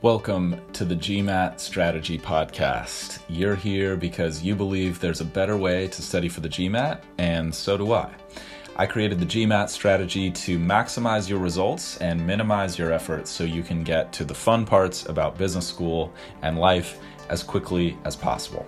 Welcome 0.00 0.60
to 0.74 0.84
the 0.84 0.94
GMAT 0.94 1.58
Strategy 1.58 2.20
Podcast. 2.20 3.18
You're 3.28 3.56
here 3.56 3.96
because 3.96 4.44
you 4.44 4.54
believe 4.54 5.00
there's 5.00 5.20
a 5.20 5.24
better 5.24 5.56
way 5.56 5.88
to 5.88 6.02
study 6.02 6.28
for 6.28 6.38
the 6.38 6.48
GMAT, 6.48 7.02
and 7.18 7.52
so 7.52 7.76
do 7.76 7.92
I. 7.92 8.08
I 8.76 8.86
created 8.86 9.18
the 9.18 9.26
GMAT 9.26 9.68
strategy 9.70 10.30
to 10.30 10.56
maximize 10.56 11.28
your 11.28 11.40
results 11.40 11.96
and 11.96 12.24
minimize 12.24 12.78
your 12.78 12.92
efforts 12.92 13.28
so 13.28 13.42
you 13.42 13.64
can 13.64 13.82
get 13.82 14.12
to 14.12 14.24
the 14.24 14.34
fun 14.34 14.64
parts 14.64 15.06
about 15.06 15.36
business 15.36 15.66
school 15.66 16.12
and 16.42 16.60
life 16.60 17.00
as 17.28 17.42
quickly 17.42 17.96
as 18.04 18.16
possible. 18.16 18.66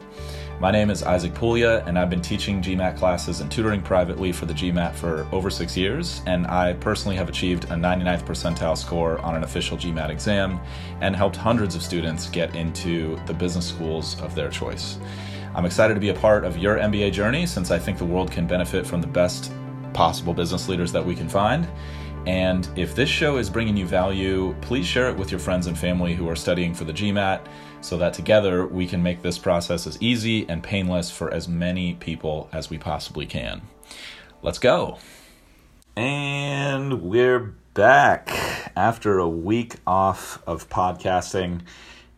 My 0.61 0.71
name 0.71 0.91
is 0.91 1.03
Isaac 1.03 1.35
Puglia, 1.35 1.83
and 1.87 1.99
I've 1.99 2.11
been 2.11 2.21
teaching 2.21 2.61
GMAT 2.61 2.99
classes 2.99 3.41
and 3.41 3.51
tutoring 3.51 3.81
privately 3.81 4.31
for 4.31 4.45
the 4.45 4.53
GMAT 4.53 4.95
for 4.95 5.27
over 5.33 5.49
six 5.49 5.77
years. 5.77 6.21
And 6.27 6.47
I 6.47 6.75
personally 6.75 7.17
have 7.17 7.29
achieved 7.29 7.65
a 7.65 7.75
99th 7.75 8.25
percentile 8.25 8.77
score 8.77 9.19
on 9.21 9.35
an 9.35 9.43
official 9.43 9.79
GMAT 9.79 10.11
exam 10.11 10.61
and 11.01 11.17
helped 11.17 11.37
hundreds 11.37 11.75
of 11.75 11.83
students 11.83 12.29
get 12.29 12.55
into 12.55 13.19
the 13.27 13.33
business 13.33 13.69
schools 13.69 14.21
of 14.21 14.35
their 14.35 14.51
choice. 14.51 14.99
I'm 15.55 15.65
excited 15.65 15.95
to 15.95 16.01
be 16.01 16.11
a 16.11 16.15
part 16.15 16.45
of 16.45 16.59
your 16.59 16.77
MBA 16.77 17.13
journey 17.13 17.47
since 17.47 17.71
I 17.71 17.79
think 17.79 17.99
the 17.99 18.05
world 18.05 18.31
can 18.31 18.47
benefit 18.47 18.87
from 18.87 19.01
the 19.01 19.07
best 19.07 19.53
possible 19.93 20.35
business 20.35 20.69
leaders 20.69 20.93
that 20.93 21.05
we 21.05 21.15
can 21.15 21.29
find. 21.29 21.67
And 22.27 22.69
if 22.77 22.95
this 22.95 23.09
show 23.09 23.39
is 23.39 23.49
bringing 23.49 23.77
you 23.77 23.87
value, 23.87 24.55
please 24.61 24.87
share 24.87 25.09
it 25.09 25.17
with 25.17 25.31
your 25.31 25.41
friends 25.41 25.67
and 25.67 25.79
family 25.79 26.15
who 26.15 26.29
are 26.29 26.37
studying 26.37 26.75
for 26.75 26.85
the 26.85 26.93
GMAT 26.93 27.41
so 27.81 27.97
that 27.97 28.13
together 28.13 28.67
we 28.67 28.87
can 28.87 29.03
make 29.03 29.23
this 29.23 29.39
process 29.39 29.87
as 29.87 30.01
easy 30.03 30.49
and 30.49 30.63
painless 30.63 31.11
for 31.11 31.33
as 31.33 31.49
many 31.49 31.95
people 31.95 32.49
as 32.53 32.69
we 32.69 32.79
possibly 32.79 33.27
can. 33.27 33.63
Let's 34.43 34.59
go. 34.59 34.99
And 35.97 37.03
we're 37.03 37.55
back 37.75 38.31
after 38.77 39.19
a 39.19 39.29
week 39.29 39.77
off 39.87 40.43
of 40.47 40.69
podcasting. 40.69 41.63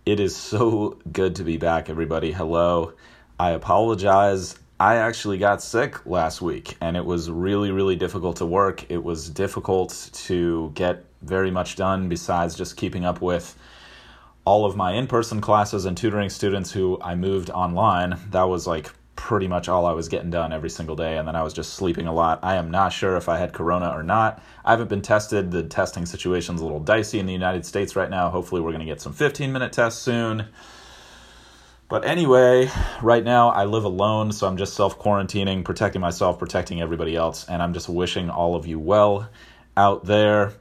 It 0.04 0.18
is 0.18 0.34
so 0.34 0.98
good 1.12 1.36
to 1.36 1.44
be 1.44 1.56
back, 1.56 1.88
everybody. 1.88 2.32
Hello. 2.32 2.94
I 3.38 3.50
apologize. 3.50 4.58
I 4.82 4.96
actually 4.96 5.38
got 5.38 5.62
sick 5.62 6.04
last 6.06 6.42
week 6.42 6.76
and 6.80 6.96
it 6.96 7.04
was 7.04 7.30
really, 7.30 7.70
really 7.70 7.94
difficult 7.94 8.38
to 8.38 8.46
work. 8.46 8.84
It 8.90 9.04
was 9.04 9.30
difficult 9.30 10.10
to 10.24 10.72
get 10.74 11.04
very 11.22 11.52
much 11.52 11.76
done 11.76 12.08
besides 12.08 12.56
just 12.56 12.76
keeping 12.76 13.04
up 13.04 13.22
with 13.22 13.56
all 14.44 14.64
of 14.64 14.74
my 14.74 14.94
in 14.94 15.06
person 15.06 15.40
classes 15.40 15.84
and 15.84 15.96
tutoring 15.96 16.30
students 16.30 16.72
who 16.72 16.98
I 17.00 17.14
moved 17.14 17.48
online. 17.48 18.18
That 18.30 18.48
was 18.48 18.66
like 18.66 18.90
pretty 19.14 19.46
much 19.46 19.68
all 19.68 19.86
I 19.86 19.92
was 19.92 20.08
getting 20.08 20.30
done 20.30 20.52
every 20.52 20.70
single 20.70 20.96
day, 20.96 21.16
and 21.16 21.28
then 21.28 21.36
I 21.36 21.44
was 21.44 21.52
just 21.52 21.74
sleeping 21.74 22.08
a 22.08 22.12
lot. 22.12 22.40
I 22.42 22.56
am 22.56 22.68
not 22.68 22.92
sure 22.92 23.16
if 23.16 23.28
I 23.28 23.38
had 23.38 23.52
corona 23.52 23.90
or 23.90 24.02
not. 24.02 24.42
I 24.64 24.72
haven't 24.72 24.88
been 24.88 25.00
tested. 25.00 25.52
The 25.52 25.62
testing 25.62 26.06
situation's 26.06 26.60
a 26.60 26.64
little 26.64 26.80
dicey 26.80 27.20
in 27.20 27.26
the 27.26 27.32
United 27.32 27.64
States 27.64 27.94
right 27.94 28.10
now. 28.10 28.30
Hopefully, 28.30 28.60
we're 28.60 28.72
going 28.72 28.80
to 28.80 28.92
get 28.92 29.00
some 29.00 29.12
15 29.12 29.52
minute 29.52 29.72
tests 29.72 30.02
soon. 30.02 30.46
But 31.92 32.06
anyway, 32.06 32.70
right 33.02 33.22
now 33.22 33.50
I 33.50 33.66
live 33.66 33.84
alone, 33.84 34.32
so 34.32 34.46
I'm 34.46 34.56
just 34.56 34.72
self 34.72 34.98
quarantining, 34.98 35.62
protecting 35.62 36.00
myself, 36.00 36.38
protecting 36.38 36.80
everybody 36.80 37.14
else, 37.14 37.46
and 37.46 37.62
I'm 37.62 37.74
just 37.74 37.86
wishing 37.86 38.30
all 38.30 38.56
of 38.56 38.66
you 38.66 38.78
well 38.78 39.28
out 39.76 40.06
there 40.06 40.54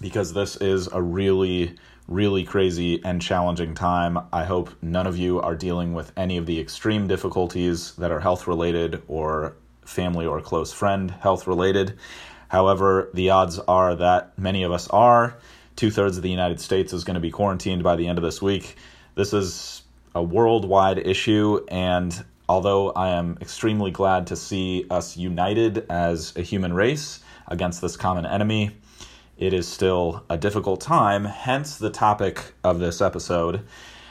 because 0.00 0.32
this 0.32 0.56
is 0.56 0.86
a 0.86 1.02
really 1.02 1.76
really 2.08 2.44
crazy 2.44 3.04
and 3.04 3.20
challenging 3.20 3.74
time. 3.74 4.18
I 4.32 4.44
hope 4.44 4.70
none 4.80 5.06
of 5.06 5.18
you 5.18 5.42
are 5.42 5.54
dealing 5.54 5.92
with 5.92 6.10
any 6.16 6.38
of 6.38 6.46
the 6.46 6.58
extreme 6.58 7.06
difficulties 7.06 7.92
that 7.96 8.10
are 8.10 8.20
health 8.20 8.46
related 8.46 9.02
or 9.08 9.56
family 9.84 10.24
or 10.24 10.40
close 10.40 10.72
friend 10.72 11.10
health 11.10 11.46
related. 11.46 11.98
However, 12.48 13.10
the 13.12 13.28
odds 13.28 13.58
are 13.58 13.94
that 13.96 14.38
many 14.38 14.62
of 14.62 14.72
us 14.72 14.88
are. 14.88 15.36
Two 15.76 15.90
thirds 15.90 16.16
of 16.16 16.22
the 16.22 16.30
United 16.30 16.62
States 16.62 16.94
is 16.94 17.04
going 17.04 17.16
to 17.16 17.20
be 17.20 17.30
quarantined 17.30 17.82
by 17.82 17.94
the 17.94 18.08
end 18.08 18.16
of 18.16 18.24
this 18.24 18.40
week. 18.40 18.76
This 19.16 19.34
is 19.34 19.79
a 20.14 20.22
worldwide 20.22 20.98
issue, 20.98 21.64
and 21.68 22.24
although 22.48 22.90
I 22.90 23.10
am 23.10 23.38
extremely 23.40 23.90
glad 23.90 24.26
to 24.28 24.36
see 24.36 24.86
us 24.90 25.16
united 25.16 25.86
as 25.88 26.36
a 26.36 26.42
human 26.42 26.72
race 26.72 27.20
against 27.46 27.80
this 27.80 27.96
common 27.96 28.26
enemy, 28.26 28.70
it 29.38 29.54
is 29.54 29.66
still 29.66 30.24
a 30.28 30.36
difficult 30.36 30.80
time, 30.80 31.24
hence 31.24 31.78
the 31.78 31.90
topic 31.90 32.52
of 32.62 32.78
this 32.78 33.00
episode, 33.00 33.62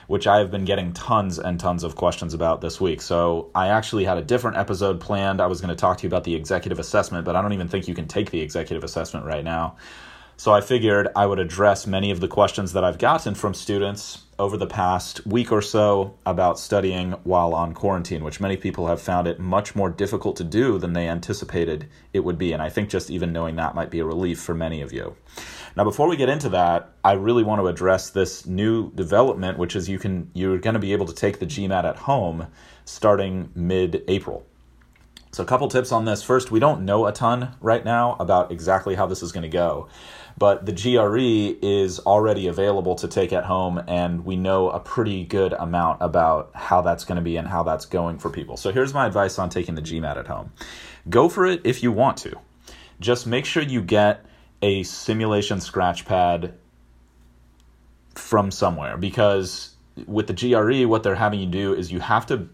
which 0.08 0.26
I 0.26 0.40
have 0.40 0.50
been 0.50 0.66
getting 0.66 0.92
tons 0.94 1.38
and 1.38 1.60
tons 1.60 1.84
of 1.84 1.96
questions 1.96 2.34
about 2.34 2.62
this 2.62 2.82
week. 2.82 3.02
So 3.02 3.52
I 3.54 3.68
actually 3.68 4.06
had 4.06 4.18
a 4.18 4.24
different 4.24 4.58
episode 4.58 5.00
planned. 5.00 5.40
I 5.40 5.46
was 5.46 5.62
going 5.62 5.70
to 5.70 5.76
talk 5.76 5.98
to 5.98 6.04
you 6.04 6.08
about 6.08 6.24
the 6.24 6.34
executive 6.34 6.80
assessment, 6.80 7.26
but 7.26 7.36
I 7.36 7.44
don't 7.44 7.54
even 7.54 7.68
think 7.68 7.88
you 7.88 7.94
can 7.94 8.08
take 8.08 8.32
the 8.32 8.42
executive 8.42 8.84
assessment 8.84 9.26
right 9.26 9.44
now. 9.44 9.76
So 10.38 10.52
I 10.52 10.62
figured 10.62 11.10
I 11.16 11.26
would 11.26 11.40
address 11.40 11.86
many 11.86 12.10
of 12.10 12.22
the 12.22 12.28
questions 12.28 12.74
that 12.74 12.84
I've 12.84 12.98
gotten 12.98 13.36
from 13.36 13.54
students 13.54 14.24
over 14.40 14.58
the 14.58 14.66
past 14.66 15.26
week 15.28 15.52
or 15.52 15.62
so 15.62 16.16
about 16.26 16.58
studying 16.58 17.12
while 17.24 17.54
on 17.54 17.74
quarantine, 17.74 18.24
which 18.24 18.40
many 18.40 18.56
people 18.56 18.88
have 18.88 19.02
found 19.02 19.28
it 19.28 19.40
much 19.40 19.76
more 19.76 19.90
difficult 19.90 20.38
to 20.38 20.44
do 20.44 20.78
than 20.80 20.94
they 20.94 21.08
anticipated 21.08 21.88
it 22.14 22.22
would 22.22 22.38
be. 22.38 22.54
And 22.54 22.62
I 22.62 22.70
think 22.70 22.90
just 22.90 23.12
even 23.12 23.34
knowing 23.34 23.58
that 23.58 23.76
might 23.76 23.92
be 23.92 24.00
a 24.00 24.06
relief 24.06 24.40
for 24.40 24.56
many 24.56 24.82
of 24.82 24.94
you. 24.94 25.16
Now, 25.76 25.84
before 25.84 26.08
we 26.08 26.18
get 26.18 26.30
into 26.30 26.50
that, 26.50 26.94
I 27.04 27.14
really 27.14 27.44
want 27.44 27.62
to 27.62 27.68
address 27.68 28.10
this 28.10 28.46
new 28.46 28.92
development, 28.94 29.58
which 29.58 29.76
is 29.76 29.88
you 29.88 30.00
can 30.00 30.32
you're 30.34 30.58
going 30.58 30.74
to 30.74 30.80
be 30.80 30.94
able 30.94 31.06
to 31.06 31.14
take 31.14 31.40
the 31.40 31.46
GMAT 31.46 31.84
at 31.84 31.98
home 31.98 32.48
starting 32.86 33.52
mid-April. 33.54 34.46
So, 35.32 35.44
a 35.44 35.46
couple 35.46 35.68
tips 35.68 35.92
on 35.92 36.06
this. 36.06 36.24
First, 36.24 36.50
we 36.50 36.60
don't 36.60 36.86
know 36.86 37.06
a 37.06 37.12
ton 37.12 37.56
right 37.62 37.86
now 37.86 38.16
about 38.20 38.52
exactly 38.52 38.96
how 38.96 39.06
this 39.06 39.22
is 39.22 39.32
going 39.32 39.44
to 39.44 39.50
go, 39.50 39.88
but 40.40 40.66
the 40.66 40.72
GRE 40.72 41.60
is 41.62 42.00
already 42.00 42.48
available 42.48 42.96
to 42.96 43.08
take 43.08 43.32
at 43.32 43.46
home, 43.46 43.80
and 43.88 44.26
we 44.26 44.36
know 44.36 44.72
a 44.72 44.80
pretty 44.80 45.24
good 45.24 45.54
amount 45.54 46.02
about 46.02 46.50
how 46.56 46.82
that's 46.82 47.06
going 47.06 47.18
to 47.18 47.22
be 47.22 47.38
and 47.38 47.48
how 47.48 47.62
that's 47.62 47.86
going 47.86 48.18
for 48.18 48.32
people. 48.32 48.58
So, 48.58 48.72
here's 48.72 48.92
my 48.92 49.06
advice 49.06 49.38
on 49.38 49.52
taking 49.52 49.76
the 49.76 49.84
GMAT 49.84 50.18
at 50.18 50.28
home 50.28 50.52
go 51.08 51.30
for 51.30 51.46
it 51.46 51.62
if 51.64 51.84
you 51.84 51.92
want 51.92 52.18
to. 52.18 52.36
Just 53.00 53.28
make 53.28 53.46
sure 53.46 53.62
you 53.62 53.82
get 53.82 54.26
a 54.62 54.84
simulation 54.84 55.62
scratch 55.62 56.06
pad 56.06 56.56
from 58.16 58.52
somewhere 58.52 58.98
because 58.98 59.76
with 60.08 60.28
the 60.28 60.34
GRE, 60.34 60.88
what 60.88 61.04
they're 61.04 61.16
having 61.16 61.40
you 61.40 61.48
do 61.48 61.74
is 61.74 61.92
you 61.92 62.00
have 62.00 62.26
to 62.28 62.50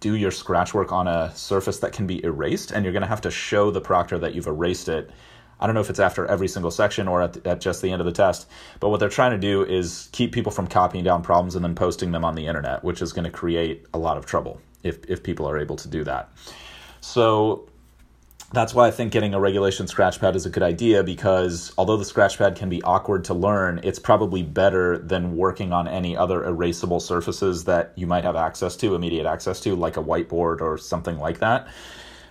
do 0.00 0.14
your 0.14 0.30
scratch 0.30 0.74
work 0.74 0.92
on 0.92 1.08
a 1.08 1.32
surface 1.34 1.78
that 1.80 1.92
can 1.92 2.06
be 2.06 2.24
erased, 2.24 2.70
and 2.70 2.84
you're 2.84 2.92
going 2.92 3.02
to 3.02 3.08
have 3.08 3.20
to 3.22 3.30
show 3.30 3.70
the 3.70 3.80
proctor 3.80 4.18
that 4.18 4.34
you've 4.34 4.46
erased 4.46 4.88
it. 4.88 5.10
I 5.60 5.66
don't 5.66 5.74
know 5.74 5.80
if 5.80 5.90
it's 5.90 5.98
after 5.98 6.24
every 6.26 6.46
single 6.46 6.70
section 6.70 7.08
or 7.08 7.20
at, 7.22 7.32
the, 7.32 7.50
at 7.50 7.60
just 7.60 7.82
the 7.82 7.90
end 7.90 8.00
of 8.00 8.06
the 8.06 8.12
test, 8.12 8.48
but 8.78 8.90
what 8.90 9.00
they're 9.00 9.08
trying 9.08 9.32
to 9.32 9.38
do 9.38 9.64
is 9.64 10.08
keep 10.12 10.32
people 10.32 10.52
from 10.52 10.68
copying 10.68 11.02
down 11.02 11.22
problems 11.22 11.56
and 11.56 11.64
then 11.64 11.74
posting 11.74 12.12
them 12.12 12.24
on 12.24 12.36
the 12.36 12.46
internet, 12.46 12.84
which 12.84 13.02
is 13.02 13.12
going 13.12 13.24
to 13.24 13.30
create 13.30 13.84
a 13.92 13.98
lot 13.98 14.16
of 14.16 14.24
trouble 14.24 14.60
if, 14.84 15.04
if 15.08 15.22
people 15.22 15.48
are 15.48 15.58
able 15.58 15.74
to 15.74 15.88
do 15.88 16.04
that. 16.04 16.30
So 17.00 17.68
that's 18.52 18.72
why 18.72 18.86
I 18.86 18.90
think 18.90 19.12
getting 19.12 19.34
a 19.34 19.40
regulation 19.40 19.86
scratchpad 19.86 20.34
is 20.34 20.46
a 20.46 20.50
good 20.50 20.62
idea 20.62 21.04
because 21.04 21.72
although 21.76 21.98
the 21.98 22.04
scratchpad 22.04 22.56
can 22.56 22.70
be 22.70 22.82
awkward 22.82 23.24
to 23.24 23.34
learn, 23.34 23.80
it's 23.82 23.98
probably 23.98 24.42
better 24.42 24.96
than 24.96 25.36
working 25.36 25.72
on 25.72 25.86
any 25.86 26.16
other 26.16 26.40
erasable 26.40 27.02
surfaces 27.02 27.64
that 27.64 27.92
you 27.94 28.06
might 28.06 28.24
have 28.24 28.36
access 28.36 28.74
to, 28.76 28.94
immediate 28.94 29.26
access 29.26 29.60
to, 29.60 29.76
like 29.76 29.98
a 29.98 30.02
whiteboard 30.02 30.62
or 30.62 30.78
something 30.78 31.18
like 31.18 31.40
that. 31.40 31.68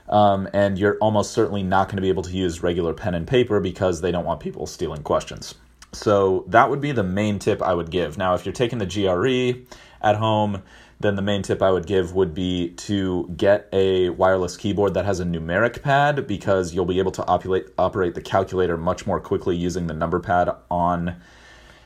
Um, 0.09 0.49
and 0.53 0.79
you're 0.79 0.97
almost 0.99 1.31
certainly 1.31 1.61
not 1.61 1.87
going 1.87 1.97
to 1.97 2.01
be 2.01 2.09
able 2.09 2.23
to 2.23 2.31
use 2.31 2.63
regular 2.63 2.93
pen 2.93 3.13
and 3.13 3.27
paper 3.27 3.59
because 3.59 4.01
they 4.01 4.11
don't 4.11 4.25
want 4.25 4.39
people 4.39 4.65
stealing 4.65 5.03
questions. 5.03 5.53
So 5.93 6.45
that 6.47 6.69
would 6.69 6.81
be 6.81 6.93
the 6.93 7.03
main 7.03 7.37
tip 7.37 7.61
I 7.61 7.73
would 7.73 7.91
give. 7.91 8.17
Now, 8.17 8.33
if 8.33 8.45
you're 8.45 8.53
taking 8.53 8.79
the 8.79 8.85
GRE 8.85 9.65
at 10.01 10.15
home, 10.15 10.63
then 10.99 11.15
the 11.15 11.21
main 11.21 11.43
tip 11.43 11.61
I 11.61 11.71
would 11.71 11.85
give 11.85 12.13
would 12.13 12.33
be 12.33 12.69
to 12.69 13.31
get 13.37 13.69
a 13.71 14.09
wireless 14.09 14.57
keyboard 14.57 14.95
that 14.95 15.05
has 15.05 15.19
a 15.19 15.25
numeric 15.25 15.83
pad 15.83 16.25
because 16.25 16.73
you'll 16.73 16.85
be 16.85 16.99
able 16.99 17.11
to 17.11 17.25
operate, 17.27 17.67
operate 17.77 18.15
the 18.15 18.21
calculator 18.21 18.77
much 18.77 19.05
more 19.05 19.19
quickly 19.19 19.55
using 19.55 19.85
the 19.87 19.93
number 19.93 20.19
pad 20.19 20.49
on 20.71 21.15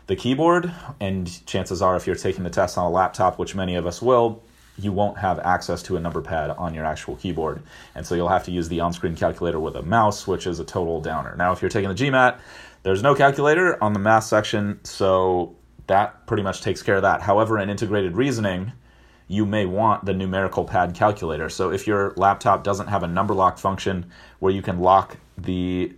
the 0.08 0.16
keyboard. 0.16 0.72
And 1.02 1.46
chances 1.46 1.81
are, 1.81 1.98
if 1.98 2.08
you're 2.08 2.16
taking 2.16 2.46
the 2.46 2.50
test 2.50 2.78
on 2.78 2.86
a 2.86 2.90
laptop, 2.90 3.38
which 3.38 3.54
many 3.54 3.75
of 3.75 3.86
us 3.86 4.02
will, 4.02 4.44
you 4.78 4.94
won't 4.94 5.18
have 5.18 5.40
access 5.40 5.84
to 5.84 5.98
a 5.98 6.00
number 6.00 6.22
pad 6.22 6.52
on 6.52 6.74
your 6.74 6.86
actual 6.86 7.18
keyboard. 7.18 7.62
And 7.94 8.06
so 8.06 8.16
you'll 8.16 8.30
have 8.30 8.46
to 8.46 8.52
use 8.52 8.69
the 8.69 8.80
on 8.80 8.94
screen 8.94 9.16
calculator 9.16 9.60
with 9.60 9.75
a 9.75 9.81
mouse, 9.81 10.25
which 10.25 10.48
is 10.48 10.60
a 10.60 10.64
total 10.64 11.02
downer. 11.02 11.36
Now, 11.36 11.52
if 11.52 11.62
you're 11.62 11.69
taking 11.69 11.90
the 11.90 11.96
GMAT, 11.96 12.40
there's 12.84 13.04
no 13.04 13.14
calculator 13.14 13.81
on 13.84 13.92
the 13.92 14.00
math 14.00 14.24
section, 14.24 14.80
so 14.84 15.56
that 15.88 16.25
pretty 16.25 16.44
much 16.44 16.62
takes 16.62 16.81
care 16.81 16.96
of 16.96 17.02
that. 17.02 17.22
However, 17.22 17.60
in 17.60 17.69
integrated 17.69 18.16
reasoning, 18.16 18.72
you 19.31 19.45
may 19.45 19.66
want 19.66 20.04
the 20.04 20.13
numerical 20.13 20.66
pad 20.66 20.94
calculator. 20.94 21.48
So 21.48 21.72
if 21.72 21.88
your 21.88 22.13
laptop 22.18 22.66
doesn't 22.66 22.88
have 22.88 23.01
a 23.01 23.07
number 23.07 23.33
lock 23.33 23.57
function 23.57 24.12
where 24.39 24.51
you 24.51 24.62
can 24.62 24.81
lock 24.81 25.16
the 25.38 25.94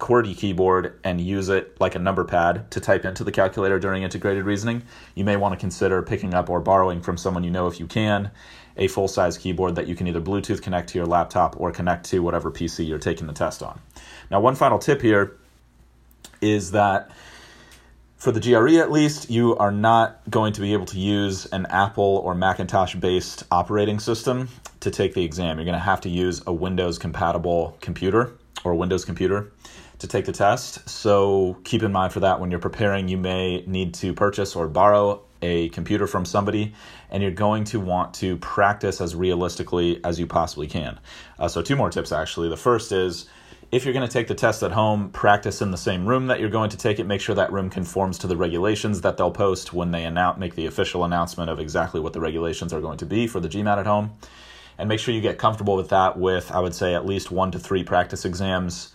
QWERTY 0.00 0.36
keyboard 0.36 0.98
and 1.04 1.20
use 1.20 1.48
it 1.48 1.80
like 1.80 1.94
a 1.94 2.00
number 2.00 2.24
pad 2.24 2.68
to 2.72 2.80
type 2.80 3.04
into 3.04 3.22
the 3.22 3.30
calculator 3.30 3.78
during 3.78 4.02
integrated 4.02 4.44
reasoning, 4.44 4.82
you 5.14 5.24
may 5.24 5.36
want 5.36 5.54
to 5.54 5.60
consider 5.60 6.02
picking 6.02 6.34
up 6.34 6.50
or 6.50 6.58
borrowing 6.58 7.00
from 7.00 7.16
someone 7.16 7.44
you 7.44 7.52
know 7.52 7.68
if 7.68 7.78
you 7.78 7.86
can 7.86 8.32
a 8.76 8.88
full 8.88 9.06
size 9.06 9.38
keyboard 9.38 9.76
that 9.76 9.86
you 9.86 9.94
can 9.94 10.08
either 10.08 10.20
Bluetooth 10.20 10.60
connect 10.60 10.88
to 10.88 10.98
your 10.98 11.06
laptop 11.06 11.58
or 11.60 11.70
connect 11.70 12.04
to 12.06 12.18
whatever 12.18 12.50
PC 12.50 12.86
you're 12.86 12.98
taking 12.98 13.28
the 13.28 13.32
test 13.32 13.62
on. 13.62 13.80
Now, 14.28 14.40
one 14.40 14.56
final 14.56 14.80
tip 14.80 15.00
here 15.00 15.36
is 16.40 16.72
that 16.72 17.12
for 18.16 18.32
the 18.32 18.40
GRE 18.40 18.80
at 18.80 18.90
least, 18.90 19.30
you 19.30 19.56
are 19.56 19.70
not 19.70 20.20
going 20.30 20.52
to 20.54 20.60
be 20.60 20.72
able 20.72 20.86
to 20.86 20.98
use 20.98 21.46
an 21.46 21.66
Apple 21.66 22.22
or 22.24 22.34
Macintosh 22.34 22.94
based 22.94 23.44
operating 23.50 24.00
system 24.00 24.48
to 24.80 24.90
take 24.90 25.14
the 25.14 25.22
exam. 25.22 25.58
You're 25.58 25.66
going 25.66 25.74
to 25.74 25.78
have 25.78 26.00
to 26.02 26.08
use 26.08 26.42
a 26.46 26.52
Windows 26.52 26.98
compatible 26.98 27.76
computer 27.80 28.32
or 28.64 28.74
Windows 28.74 29.04
computer 29.04 29.52
to 29.98 30.06
take 30.06 30.24
the 30.24 30.32
test. 30.32 30.88
So 30.88 31.58
keep 31.64 31.82
in 31.82 31.92
mind 31.92 32.12
for 32.12 32.20
that 32.20 32.40
when 32.40 32.50
you're 32.50 32.60
preparing, 32.60 33.08
you 33.08 33.18
may 33.18 33.62
need 33.66 33.94
to 33.94 34.14
purchase 34.14 34.56
or 34.56 34.66
borrow 34.66 35.22
a 35.42 35.68
computer 35.68 36.06
from 36.06 36.24
somebody, 36.24 36.74
and 37.10 37.22
you're 37.22 37.30
going 37.32 37.64
to 37.64 37.78
want 37.78 38.14
to 38.14 38.38
practice 38.38 39.02
as 39.02 39.14
realistically 39.14 40.02
as 40.02 40.18
you 40.18 40.26
possibly 40.26 40.66
can. 40.66 40.98
Uh, 41.38 41.46
so, 41.46 41.60
two 41.60 41.76
more 41.76 41.90
tips 41.90 42.10
actually. 42.10 42.48
The 42.48 42.56
first 42.56 42.90
is 42.90 43.26
if 43.72 43.84
you're 43.84 43.94
going 43.94 44.06
to 44.06 44.12
take 44.12 44.28
the 44.28 44.34
test 44.34 44.62
at 44.62 44.72
home, 44.72 45.10
practice 45.10 45.60
in 45.60 45.70
the 45.70 45.76
same 45.76 46.06
room 46.06 46.28
that 46.28 46.38
you're 46.38 46.48
going 46.48 46.70
to 46.70 46.76
take 46.76 46.98
it. 46.98 47.06
Make 47.06 47.20
sure 47.20 47.34
that 47.34 47.52
room 47.52 47.68
conforms 47.68 48.18
to 48.18 48.26
the 48.26 48.36
regulations 48.36 49.00
that 49.00 49.16
they'll 49.16 49.30
post 49.30 49.72
when 49.72 49.90
they 49.90 50.04
announce, 50.04 50.38
make 50.38 50.54
the 50.54 50.66
official 50.66 51.04
announcement 51.04 51.50
of 51.50 51.58
exactly 51.58 52.00
what 52.00 52.12
the 52.12 52.20
regulations 52.20 52.72
are 52.72 52.80
going 52.80 52.98
to 52.98 53.06
be 53.06 53.26
for 53.26 53.40
the 53.40 53.48
GMAT 53.48 53.78
at 53.78 53.86
home. 53.86 54.12
And 54.78 54.88
make 54.88 55.00
sure 55.00 55.14
you 55.14 55.20
get 55.20 55.38
comfortable 55.38 55.76
with 55.76 55.88
that 55.88 56.18
with, 56.18 56.52
I 56.52 56.60
would 56.60 56.74
say, 56.74 56.94
at 56.94 57.06
least 57.06 57.30
one 57.30 57.50
to 57.52 57.58
three 57.58 57.82
practice 57.82 58.24
exams 58.24 58.92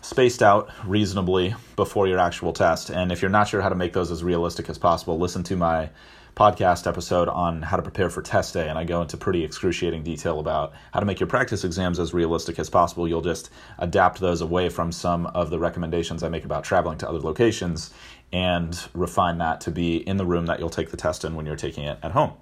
spaced 0.00 0.42
out 0.42 0.70
reasonably 0.84 1.54
before 1.76 2.08
your 2.08 2.18
actual 2.18 2.52
test. 2.52 2.90
And 2.90 3.12
if 3.12 3.22
you're 3.22 3.30
not 3.30 3.46
sure 3.46 3.60
how 3.60 3.68
to 3.68 3.74
make 3.74 3.92
those 3.92 4.10
as 4.10 4.24
realistic 4.24 4.68
as 4.68 4.78
possible, 4.78 5.18
listen 5.18 5.42
to 5.44 5.56
my 5.56 5.90
podcast 6.34 6.86
episode 6.86 7.28
on 7.28 7.62
how 7.62 7.76
to 7.76 7.82
prepare 7.82 8.08
for 8.08 8.22
test 8.22 8.54
day, 8.54 8.68
and 8.68 8.78
I 8.78 8.84
go 8.84 9.02
into 9.02 9.16
pretty 9.16 9.44
excruciating 9.44 10.02
detail 10.02 10.40
about 10.40 10.72
how 10.92 11.00
to 11.00 11.06
make 11.06 11.20
your 11.20 11.26
practice 11.26 11.64
exams 11.64 11.98
as 11.98 12.14
realistic 12.14 12.58
as 12.58 12.70
possible. 12.70 13.06
You'll 13.06 13.20
just 13.20 13.50
adapt 13.78 14.20
those 14.20 14.40
away 14.40 14.68
from 14.68 14.92
some 14.92 15.26
of 15.26 15.50
the 15.50 15.58
recommendations 15.58 16.22
I 16.22 16.28
make 16.28 16.44
about 16.44 16.64
traveling 16.64 16.98
to 16.98 17.08
other 17.08 17.20
locations 17.20 17.92
and 18.32 18.78
refine 18.94 19.38
that 19.38 19.60
to 19.62 19.70
be 19.70 19.96
in 19.96 20.16
the 20.16 20.24
room 20.24 20.46
that 20.46 20.58
you'll 20.58 20.70
take 20.70 20.90
the 20.90 20.96
test 20.96 21.24
in 21.24 21.34
when 21.34 21.44
you're 21.44 21.56
taking 21.56 21.84
it 21.84 21.98
at 22.02 22.12
home. 22.12 22.32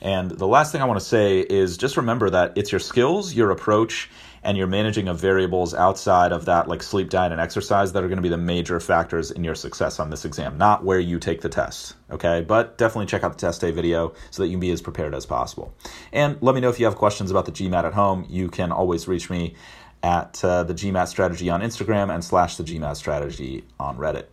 And 0.00 0.30
the 0.30 0.46
last 0.46 0.72
thing 0.72 0.82
I 0.82 0.84
want 0.84 1.00
to 1.00 1.06
say 1.06 1.40
is 1.40 1.76
just 1.76 1.96
remember 1.96 2.30
that 2.30 2.52
it's 2.56 2.70
your 2.70 2.78
skills, 2.78 3.34
your 3.34 3.50
approach, 3.50 4.10
and 4.46 4.56
you're 4.56 4.68
managing 4.68 5.08
of 5.08 5.20
variables 5.20 5.74
outside 5.74 6.30
of 6.30 6.44
that, 6.44 6.68
like 6.68 6.80
sleep, 6.80 7.10
diet, 7.10 7.32
and 7.32 7.40
exercise, 7.40 7.92
that 7.92 8.04
are 8.04 8.06
going 8.06 8.16
to 8.16 8.22
be 8.22 8.28
the 8.28 8.38
major 8.38 8.78
factors 8.78 9.32
in 9.32 9.42
your 9.42 9.56
success 9.56 9.98
on 9.98 10.08
this 10.08 10.24
exam, 10.24 10.56
not 10.56 10.84
where 10.84 11.00
you 11.00 11.18
take 11.18 11.40
the 11.40 11.48
test. 11.48 11.96
Okay, 12.12 12.42
but 12.42 12.78
definitely 12.78 13.06
check 13.06 13.24
out 13.24 13.32
the 13.32 13.38
test 13.38 13.60
day 13.60 13.72
video 13.72 14.14
so 14.30 14.42
that 14.42 14.46
you 14.46 14.52
can 14.52 14.60
be 14.60 14.70
as 14.70 14.80
prepared 14.80 15.16
as 15.16 15.26
possible. 15.26 15.74
And 16.12 16.40
let 16.40 16.54
me 16.54 16.60
know 16.60 16.68
if 16.68 16.78
you 16.78 16.86
have 16.86 16.94
questions 16.94 17.32
about 17.32 17.44
the 17.44 17.50
GMAT 17.50 17.82
at 17.82 17.94
home. 17.94 18.24
You 18.28 18.48
can 18.48 18.70
always 18.70 19.08
reach 19.08 19.28
me 19.28 19.56
at 20.04 20.42
uh, 20.44 20.62
the 20.62 20.74
GMAT 20.74 21.08
strategy 21.08 21.50
on 21.50 21.60
Instagram 21.60 22.14
and 22.14 22.24
slash 22.24 22.56
the 22.56 22.62
GMAT 22.62 22.94
strategy 22.94 23.64
on 23.80 23.98
Reddit. 23.98 24.26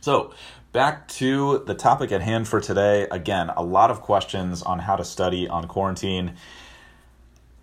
So, 0.00 0.34
back 0.72 1.06
to 1.08 1.62
the 1.64 1.74
topic 1.74 2.10
at 2.10 2.22
hand 2.22 2.48
for 2.48 2.60
today. 2.60 3.06
Again, 3.12 3.50
a 3.50 3.62
lot 3.62 3.92
of 3.92 4.00
questions 4.00 4.62
on 4.64 4.80
how 4.80 4.96
to 4.96 5.04
study 5.04 5.46
on 5.46 5.68
quarantine 5.68 6.34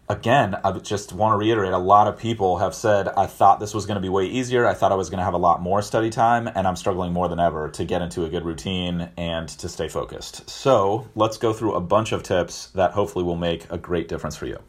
again, 0.10 0.56
I 0.64 0.72
just 0.80 1.14
want 1.14 1.34
to 1.34 1.38
reiterate 1.38 1.74
a 1.74 1.78
lot 1.78 2.08
of 2.08 2.18
people 2.18 2.58
have 2.58 2.76
said, 2.76 3.08
I 3.08 3.26
thought 3.26 3.60
this 3.60 3.74
was 3.74 3.86
going 3.86 3.96
to 3.96 4.02
be 4.02 4.10
way 4.10 4.26
easier. 4.26 4.66
I 4.66 4.74
thought 4.74 4.92
I 4.92 4.96
was 4.96 5.10
going 5.10 5.20
to 5.20 5.24
have 5.24 5.34
a 5.34 5.40
lot 5.40 5.62
more 5.62 5.82
study 5.82 6.10
time, 6.10 6.48
and 6.48 6.68
I'm 6.68 6.76
struggling 6.76 7.14
more 7.14 7.28
than 7.28 7.40
ever 7.40 7.70
to 7.70 7.86
get 7.86 8.02
into 8.02 8.26
a 8.26 8.30
good 8.30 8.46
routine 8.46 9.10
and 9.18 9.48
to 9.50 9.70
stay 9.70 9.88
focused. 9.88 10.50
So 10.50 11.08
let's 11.16 11.38
go 11.38 11.54
through 11.54 11.76
a 11.76 11.82
bunch 11.82 12.12
of 12.12 12.24
tips 12.24 12.68
that 12.68 12.92
hopefully 12.92 13.24
will 13.24 13.38
make 13.38 13.70
a 13.72 13.78
great 13.78 14.08
difference 14.08 14.36
for 14.36 14.46
you. 14.46 14.60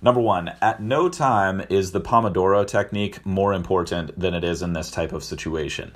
Number 0.00 0.20
one, 0.20 0.50
at 0.60 0.82
no 0.82 1.08
time 1.08 1.62
is 1.70 1.92
the 1.92 2.00
Pomodoro 2.00 2.66
technique 2.66 3.24
more 3.24 3.52
important 3.52 4.18
than 4.18 4.34
it 4.34 4.42
is 4.42 4.62
in 4.62 4.72
this 4.72 4.90
type 4.90 5.12
of 5.12 5.22
situation 5.22 5.92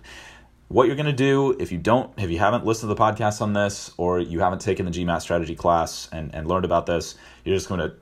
what 0.69 0.89
you're 0.89 0.97
going 0.97 1.07
to 1.07 1.13
do 1.13 1.57
if 1.61 1.71
you 1.71 1.79
don't 1.79 2.13
if 2.19 2.29
you 2.29 2.39
haven't 2.39 2.65
listened 2.65 2.91
to 2.91 2.95
the 2.95 3.01
podcast 3.01 3.41
on 3.41 3.53
this 3.53 3.93
or 3.99 4.19
you 4.19 4.41
haven't 4.41 4.61
taken 4.61 4.85
the 4.85 4.91
gmat 4.91 5.21
strategy 5.21 5.55
class 5.55 6.09
and, 6.11 6.35
and 6.35 6.49
learned 6.49 6.65
about 6.65 6.87
this 6.87 7.15
you're 7.45 7.55
just 7.55 7.69
going 7.69 7.79
to 7.79 7.95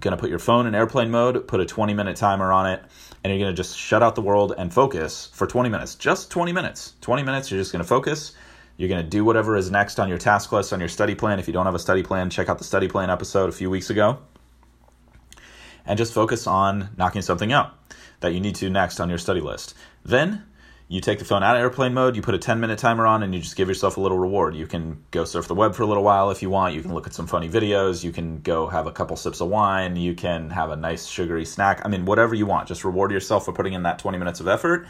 going 0.00 0.12
to 0.12 0.20
put 0.20 0.30
your 0.30 0.38
phone 0.38 0.66
in 0.66 0.74
airplane 0.74 1.10
mode, 1.10 1.46
put 1.46 1.60
a 1.60 1.66
20 1.66 1.94
minute 1.94 2.16
timer 2.16 2.52
on 2.52 2.66
it, 2.66 2.82
and 3.22 3.32
you're 3.32 3.40
going 3.40 3.54
to 3.54 3.56
just 3.56 3.78
shut 3.78 4.02
out 4.02 4.14
the 4.14 4.22
world 4.22 4.54
and 4.56 4.72
focus 4.72 5.30
for 5.32 5.46
20 5.46 5.68
minutes. 5.68 5.94
Just 5.94 6.30
20 6.30 6.52
minutes. 6.52 6.94
20 7.00 7.22
minutes, 7.22 7.50
you're 7.50 7.60
just 7.60 7.72
going 7.72 7.82
to 7.82 7.88
focus. 7.88 8.32
You're 8.76 8.88
going 8.88 9.02
to 9.02 9.08
do 9.08 9.24
whatever 9.24 9.56
is 9.56 9.70
next 9.70 10.00
on 10.00 10.08
your 10.08 10.18
task 10.18 10.50
list, 10.52 10.72
on 10.72 10.80
your 10.80 10.88
study 10.88 11.14
plan. 11.14 11.38
If 11.38 11.46
you 11.46 11.52
don't 11.52 11.66
have 11.66 11.74
a 11.74 11.80
study 11.80 12.02
plan, 12.02 12.28
check 12.28 12.48
out 12.48 12.58
the 12.58 12.64
study 12.64 12.88
plan 12.88 13.08
episode 13.08 13.48
a 13.48 13.52
few 13.52 13.70
weeks 13.70 13.90
ago. 13.90 14.18
And 15.86 15.96
just 15.96 16.12
focus 16.12 16.46
on 16.46 16.90
knocking 16.96 17.22
something 17.22 17.52
out 17.52 17.74
that 18.20 18.32
you 18.32 18.40
need 18.40 18.54
to 18.56 18.70
next 18.70 19.00
on 19.00 19.08
your 19.08 19.18
study 19.18 19.40
list. 19.40 19.74
Then 20.04 20.44
you 20.86 21.00
take 21.00 21.18
the 21.18 21.24
phone 21.24 21.42
out 21.42 21.56
of 21.56 21.62
airplane 21.62 21.94
mode, 21.94 22.14
you 22.14 22.20
put 22.20 22.34
a 22.34 22.38
10 22.38 22.60
minute 22.60 22.78
timer 22.78 23.06
on, 23.06 23.22
and 23.22 23.34
you 23.34 23.40
just 23.40 23.56
give 23.56 23.68
yourself 23.68 23.96
a 23.96 24.00
little 24.00 24.18
reward. 24.18 24.54
You 24.54 24.66
can 24.66 25.02
go 25.10 25.24
surf 25.24 25.48
the 25.48 25.54
web 25.54 25.74
for 25.74 25.82
a 25.82 25.86
little 25.86 26.02
while 26.02 26.30
if 26.30 26.42
you 26.42 26.50
want. 26.50 26.74
You 26.74 26.82
can 26.82 26.92
look 26.92 27.06
at 27.06 27.14
some 27.14 27.26
funny 27.26 27.48
videos. 27.48 28.04
You 28.04 28.12
can 28.12 28.40
go 28.42 28.66
have 28.66 28.86
a 28.86 28.92
couple 28.92 29.16
sips 29.16 29.40
of 29.40 29.48
wine. 29.48 29.96
You 29.96 30.14
can 30.14 30.50
have 30.50 30.70
a 30.70 30.76
nice 30.76 31.06
sugary 31.06 31.46
snack. 31.46 31.80
I 31.84 31.88
mean, 31.88 32.04
whatever 32.04 32.34
you 32.34 32.44
want. 32.44 32.68
Just 32.68 32.84
reward 32.84 33.12
yourself 33.12 33.46
for 33.46 33.52
putting 33.52 33.72
in 33.72 33.84
that 33.84 33.98
20 33.98 34.18
minutes 34.18 34.40
of 34.40 34.48
effort. 34.48 34.86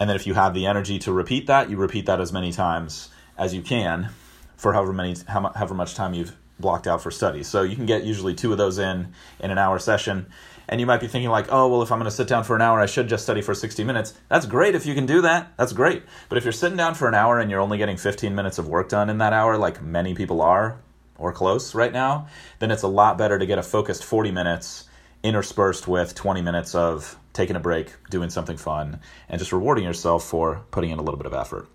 And 0.00 0.10
then 0.10 0.16
if 0.16 0.26
you 0.26 0.34
have 0.34 0.54
the 0.54 0.66
energy 0.66 0.98
to 1.00 1.12
repeat 1.12 1.46
that, 1.46 1.70
you 1.70 1.76
repeat 1.76 2.06
that 2.06 2.20
as 2.20 2.32
many 2.32 2.50
times 2.50 3.08
as 3.38 3.54
you 3.54 3.62
can 3.62 4.10
for 4.56 4.72
however 4.72 4.92
many 4.92 5.16
however 5.28 5.74
much 5.74 5.94
time 5.94 6.14
you've 6.14 6.36
blocked 6.58 6.86
out 6.86 7.02
for 7.02 7.10
study. 7.10 7.42
So 7.42 7.62
you 7.62 7.76
can 7.76 7.86
get 7.86 8.04
usually 8.04 8.34
two 8.34 8.52
of 8.52 8.58
those 8.58 8.78
in 8.78 9.12
in 9.40 9.50
an 9.50 9.58
hour 9.58 9.78
session 9.78 10.26
and 10.68 10.80
you 10.80 10.86
might 10.86 11.00
be 11.00 11.08
thinking 11.08 11.30
like 11.30 11.46
oh 11.50 11.68
well 11.68 11.82
if 11.82 11.90
i'm 11.90 11.98
going 11.98 12.10
to 12.10 12.16
sit 12.16 12.28
down 12.28 12.44
for 12.44 12.56
an 12.56 12.62
hour 12.62 12.80
i 12.80 12.86
should 12.86 13.08
just 13.08 13.24
study 13.24 13.42
for 13.42 13.54
60 13.54 13.84
minutes. 13.84 14.14
That's 14.28 14.46
great 14.46 14.74
if 14.74 14.86
you 14.86 14.94
can 14.94 15.06
do 15.06 15.22
that. 15.22 15.52
That's 15.56 15.72
great. 15.72 16.02
But 16.28 16.38
if 16.38 16.44
you're 16.44 16.52
sitting 16.52 16.76
down 16.76 16.94
for 16.94 17.08
an 17.08 17.14
hour 17.14 17.38
and 17.38 17.50
you're 17.50 17.60
only 17.60 17.78
getting 17.78 17.96
15 17.96 18.34
minutes 18.34 18.58
of 18.58 18.68
work 18.68 18.88
done 18.88 19.08
in 19.10 19.18
that 19.18 19.32
hour 19.32 19.56
like 19.56 19.82
many 19.82 20.14
people 20.14 20.42
are 20.42 20.80
or 21.18 21.32
close 21.32 21.74
right 21.74 21.92
now 21.92 22.26
then 22.58 22.70
it's 22.70 22.82
a 22.82 22.88
lot 22.88 23.16
better 23.16 23.38
to 23.38 23.46
get 23.46 23.58
a 23.58 23.62
focused 23.62 24.04
40 24.04 24.30
minutes 24.30 24.88
interspersed 25.22 25.86
with 25.86 26.14
20 26.14 26.42
minutes 26.42 26.74
of 26.74 27.16
taking 27.32 27.54
a 27.54 27.60
break 27.60 27.94
doing 28.10 28.30
something 28.30 28.56
fun 28.56 28.98
and 29.28 29.38
just 29.38 29.52
rewarding 29.52 29.84
yourself 29.84 30.24
for 30.24 30.64
putting 30.70 30.90
in 30.90 30.98
a 30.98 31.02
little 31.02 31.18
bit 31.18 31.26
of 31.26 31.34
effort 31.34 31.68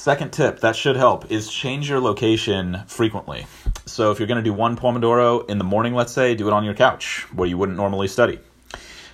Second 0.00 0.32
tip 0.32 0.60
that 0.60 0.76
should 0.76 0.96
help 0.96 1.30
is 1.30 1.52
change 1.52 1.90
your 1.90 2.00
location 2.00 2.84
frequently. 2.86 3.44
So 3.84 4.10
if 4.10 4.18
you're 4.18 4.26
going 4.26 4.42
to 4.42 4.42
do 4.42 4.54
one 4.54 4.74
Pomodoro 4.74 5.46
in 5.46 5.58
the 5.58 5.64
morning, 5.64 5.92
let's 5.92 6.10
say, 6.10 6.34
do 6.34 6.46
it 6.46 6.54
on 6.54 6.64
your 6.64 6.72
couch 6.72 7.26
where 7.34 7.46
you 7.46 7.58
wouldn't 7.58 7.76
normally 7.76 8.08
study. 8.08 8.38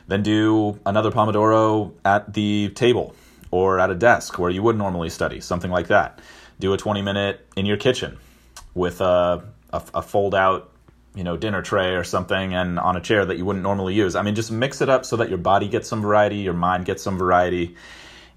Then 0.07 0.23
do 0.23 0.79
another 0.87 1.11
Pomodoro 1.11 1.93
at 2.05 2.35
the 2.35 2.69
table 2.77 3.17
or 3.51 3.81
at 3.81 3.91
a 3.91 3.97
desk 3.97 4.39
where 4.39 4.49
you 4.49 4.63
would 4.63 4.79
normally 4.79 5.11
study, 5.11 5.41
something 5.41 5.73
like 5.73 5.89
that. 5.89 6.21
Do 6.61 6.73
a 6.73 6.77
20 6.77 7.03
minute 7.03 7.45
in 7.57 7.67
your 7.67 7.79
kitchen 7.79 8.19
with 8.73 9.01
a, 9.01 9.43
a, 9.73 9.83
a 9.93 10.03
fold 10.03 10.37
out 10.37 10.71
you 11.17 11.25
know 11.25 11.37
dinner 11.37 11.63
tray 11.63 11.97
or 11.97 12.05
something 12.05 12.55
and 12.55 12.79
on 12.79 12.95
a 12.95 13.01
chair 13.01 13.25
that 13.25 13.37
you 13.39 13.45
wouldn't 13.45 13.63
normally 13.63 13.95
use 13.95 14.15
i 14.15 14.21
mean 14.21 14.35
just 14.35 14.53
mix 14.53 14.83
it 14.83 14.91
up 14.91 15.07
so 15.07 15.17
that 15.17 15.31
your 15.31 15.39
body 15.39 15.67
gets 15.67 15.89
some 15.89 16.03
variety 16.03 16.37
your 16.37 16.53
mind 16.53 16.85
gets 16.85 17.03
some 17.03 17.17
variety 17.17 17.75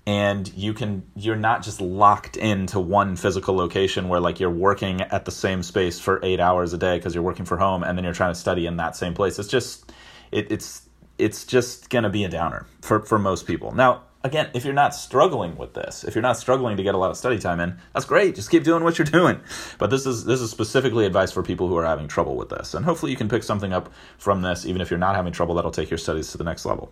and 0.06 0.52
you 0.56 0.74
can 0.74 1.04
you're 1.16 1.36
not 1.36 1.64
just 1.64 1.82
locked 1.82 2.38
into 2.38 2.80
one 2.80 3.16
physical 3.16 3.56
location 3.56 4.08
where 4.08 4.20
like 4.20 4.40
you're 4.40 4.50
working 4.50 5.02
at 5.02 5.26
the 5.26 5.32
same 5.32 5.62
space 5.62 6.00
for 6.00 6.20
eight 6.24 6.40
hours 6.40 6.74
a 6.74 6.78
day 6.78 6.98
because 6.98 7.14
you're 7.14 7.24
working 7.24 7.46
for 7.46 7.58
home 7.58 7.84
and 7.84 7.98
then 7.98 8.04
you're 8.04 8.14
trying 8.14 8.34
to 8.34 8.40
study 8.40 8.66
in 8.66 8.78
that 8.78 8.96
same 8.96 9.14
place. 9.14 9.38
It's 9.38 9.48
just 9.48 9.92
it, 10.32 10.52
it's 10.52 10.88
it's 11.18 11.46
just 11.46 11.90
gonna 11.90 12.10
be 12.10 12.24
a 12.24 12.30
downer 12.30 12.66
for 12.82 13.02
for 13.02 13.20
most 13.20 13.46
people. 13.46 13.72
Now 13.72 14.04
again 14.24 14.50
if 14.54 14.66
you're 14.66 14.74
not 14.74 14.96
struggling 14.96 15.56
with 15.56 15.74
this 15.74 16.04
if 16.04 16.14
you're 16.16 16.22
not 16.22 16.38
struggling 16.38 16.76
to 16.76 16.84
get 16.84 16.94
a 16.96 16.98
lot 16.98 17.12
of 17.12 17.18
study 17.18 17.38
time 17.38 17.60
in 17.60 17.78
that's 17.94 18.06
great. 18.06 18.36
Just 18.36 18.50
keep 18.50 18.64
doing 18.64 18.84
what 18.84 18.98
you're 18.98 19.06
doing. 19.20 19.40
But 19.78 19.90
this 19.90 20.06
is 20.06 20.26
this 20.26 20.40
is 20.40 20.50
specifically 20.50 21.06
advice 21.06 21.32
for 21.32 21.44
people 21.44 21.68
who 21.68 21.76
are 21.76 21.86
having 21.86 22.08
trouble 22.08 22.36
with 22.36 22.50
this. 22.50 22.74
And 22.74 22.86
hopefully 22.86 23.12
you 23.12 23.18
can 23.18 23.30
pick 23.30 23.44
something 23.44 23.74
up 23.74 23.92
from 24.18 24.42
this 24.42 24.66
even 24.66 24.82
if 24.82 24.90
you're 24.90 24.98
not 24.98 25.16
having 25.16 25.34
trouble 25.34 25.56
that'll 25.56 25.72
take 25.72 25.92
your 25.92 26.00
studies 26.00 26.32
to 26.32 26.38
the 26.38 26.46
next 26.46 26.66
level. 26.66 26.92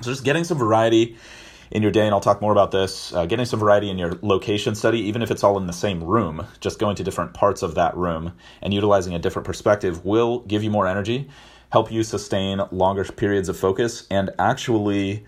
So 0.00 0.10
just 0.10 0.24
getting 0.24 0.44
some 0.44 0.56
variety 0.56 1.18
in 1.70 1.82
your 1.82 1.92
day, 1.92 2.04
and 2.04 2.14
I'll 2.14 2.20
talk 2.20 2.42
more 2.42 2.52
about 2.52 2.72
this. 2.72 3.12
Uh, 3.12 3.26
getting 3.26 3.46
some 3.46 3.60
variety 3.60 3.90
in 3.90 3.98
your 3.98 4.18
location 4.22 4.74
study, 4.74 5.00
even 5.00 5.22
if 5.22 5.30
it's 5.30 5.44
all 5.44 5.56
in 5.56 5.66
the 5.66 5.72
same 5.72 6.02
room, 6.02 6.46
just 6.60 6.78
going 6.78 6.96
to 6.96 7.04
different 7.04 7.32
parts 7.32 7.62
of 7.62 7.74
that 7.76 7.96
room 7.96 8.32
and 8.60 8.74
utilizing 8.74 9.14
a 9.14 9.18
different 9.18 9.46
perspective 9.46 10.04
will 10.04 10.40
give 10.40 10.64
you 10.64 10.70
more 10.70 10.86
energy, 10.86 11.28
help 11.70 11.92
you 11.92 12.02
sustain 12.02 12.60
longer 12.72 13.04
periods 13.04 13.48
of 13.48 13.56
focus, 13.56 14.06
and 14.10 14.30
actually, 14.38 15.24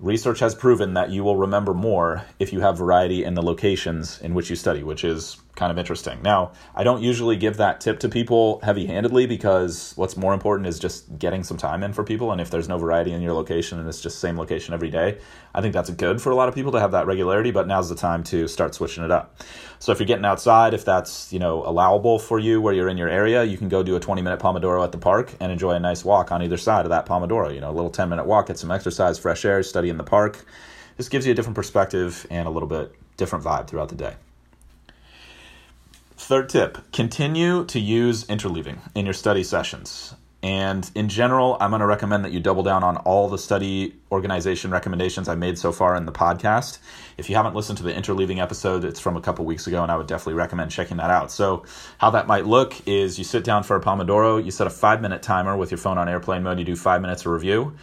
research 0.00 0.40
has 0.40 0.54
proven 0.54 0.94
that 0.94 1.10
you 1.10 1.22
will 1.22 1.36
remember 1.36 1.72
more 1.72 2.24
if 2.38 2.52
you 2.52 2.60
have 2.60 2.76
variety 2.76 3.24
in 3.24 3.34
the 3.34 3.42
locations 3.42 4.20
in 4.20 4.34
which 4.34 4.50
you 4.50 4.56
study, 4.56 4.82
which 4.82 5.04
is 5.04 5.36
kind 5.56 5.72
of 5.72 5.78
interesting. 5.78 6.22
Now, 6.22 6.52
I 6.74 6.84
don't 6.84 7.02
usually 7.02 7.34
give 7.34 7.56
that 7.56 7.80
tip 7.80 7.98
to 8.00 8.08
people 8.08 8.60
heavy 8.62 8.86
handedly 8.86 9.26
because 9.26 9.94
what's 9.96 10.16
more 10.16 10.34
important 10.34 10.68
is 10.68 10.78
just 10.78 11.18
getting 11.18 11.42
some 11.42 11.56
time 11.56 11.82
in 11.82 11.92
for 11.92 12.04
people. 12.04 12.30
And 12.30 12.40
if 12.40 12.50
there's 12.50 12.68
no 12.68 12.78
variety 12.78 13.12
in 13.12 13.22
your 13.22 13.32
location 13.32 13.78
and 13.78 13.88
it's 13.88 14.00
just 14.00 14.20
same 14.20 14.38
location 14.38 14.74
every 14.74 14.90
day, 14.90 15.18
I 15.54 15.62
think 15.62 15.72
that's 15.72 15.88
good 15.90 16.20
for 16.20 16.30
a 16.30 16.34
lot 16.34 16.48
of 16.48 16.54
people 16.54 16.72
to 16.72 16.80
have 16.80 16.92
that 16.92 17.06
regularity, 17.06 17.50
but 17.50 17.66
now's 17.66 17.88
the 17.88 17.94
time 17.94 18.22
to 18.24 18.46
start 18.46 18.74
switching 18.74 19.02
it 19.02 19.10
up. 19.10 19.40
So 19.78 19.92
if 19.92 19.98
you're 19.98 20.06
getting 20.06 20.26
outside, 20.26 20.74
if 20.74 20.84
that's, 20.84 21.32
you 21.32 21.38
know, 21.38 21.66
allowable 21.66 22.18
for 22.18 22.38
you 22.38 22.60
where 22.60 22.74
you're 22.74 22.88
in 22.88 22.98
your 22.98 23.08
area, 23.08 23.42
you 23.42 23.56
can 23.56 23.68
go 23.68 23.82
do 23.82 23.96
a 23.96 24.00
20 24.00 24.20
minute 24.20 24.38
Pomodoro 24.38 24.84
at 24.84 24.92
the 24.92 24.98
park 24.98 25.34
and 25.40 25.50
enjoy 25.50 25.72
a 25.72 25.80
nice 25.80 26.04
walk 26.04 26.30
on 26.30 26.42
either 26.42 26.58
side 26.58 26.84
of 26.84 26.90
that 26.90 27.06
Pomodoro. 27.06 27.52
You 27.54 27.60
know, 27.60 27.70
a 27.70 27.72
little 27.72 27.90
10 27.90 28.10
minute 28.10 28.26
walk, 28.26 28.48
get 28.48 28.58
some 28.58 28.70
exercise, 28.70 29.18
fresh 29.18 29.44
air, 29.46 29.62
study 29.62 29.88
in 29.88 29.96
the 29.96 30.04
park. 30.04 30.44
This 30.98 31.08
gives 31.08 31.26
you 31.26 31.32
a 31.32 31.34
different 31.34 31.56
perspective 31.56 32.26
and 32.30 32.46
a 32.46 32.50
little 32.50 32.68
bit 32.68 32.94
different 33.16 33.44
vibe 33.44 33.66
throughout 33.66 33.88
the 33.88 33.94
day. 33.94 34.16
Third 36.26 36.48
tip 36.48 36.78
continue 36.90 37.64
to 37.66 37.78
use 37.78 38.24
interleaving 38.24 38.78
in 38.96 39.04
your 39.06 39.14
study 39.14 39.44
sessions. 39.44 40.12
And 40.42 40.90
in 40.96 41.08
general, 41.08 41.56
I'm 41.60 41.70
going 41.70 41.78
to 41.78 41.86
recommend 41.86 42.24
that 42.24 42.32
you 42.32 42.40
double 42.40 42.64
down 42.64 42.82
on 42.82 42.96
all 42.96 43.28
the 43.28 43.38
study 43.38 43.94
organization 44.10 44.72
recommendations 44.72 45.28
I 45.28 45.36
made 45.36 45.56
so 45.56 45.70
far 45.70 45.94
in 45.94 46.04
the 46.04 46.10
podcast. 46.10 46.78
If 47.16 47.30
you 47.30 47.36
haven't 47.36 47.54
listened 47.54 47.78
to 47.78 47.84
the 47.84 47.92
interleaving 47.92 48.42
episode, 48.42 48.84
it's 48.84 48.98
from 48.98 49.16
a 49.16 49.20
couple 49.20 49.44
weeks 49.44 49.68
ago, 49.68 49.84
and 49.84 49.92
I 49.92 49.96
would 49.96 50.08
definitely 50.08 50.34
recommend 50.34 50.72
checking 50.72 50.96
that 50.96 51.10
out. 51.10 51.30
So, 51.30 51.64
how 51.98 52.10
that 52.10 52.26
might 52.26 52.44
look 52.44 52.74
is 52.88 53.18
you 53.18 53.24
sit 53.24 53.44
down 53.44 53.62
for 53.62 53.76
a 53.76 53.80
Pomodoro, 53.80 54.44
you 54.44 54.50
set 54.50 54.66
a 54.66 54.70
five 54.70 55.00
minute 55.00 55.22
timer 55.22 55.56
with 55.56 55.70
your 55.70 55.78
phone 55.78 55.96
on 55.96 56.08
airplane 56.08 56.42
mode, 56.42 56.58
you 56.58 56.64
do 56.64 56.74
five 56.74 57.02
minutes 57.02 57.24
of 57.24 57.30
review 57.30 57.76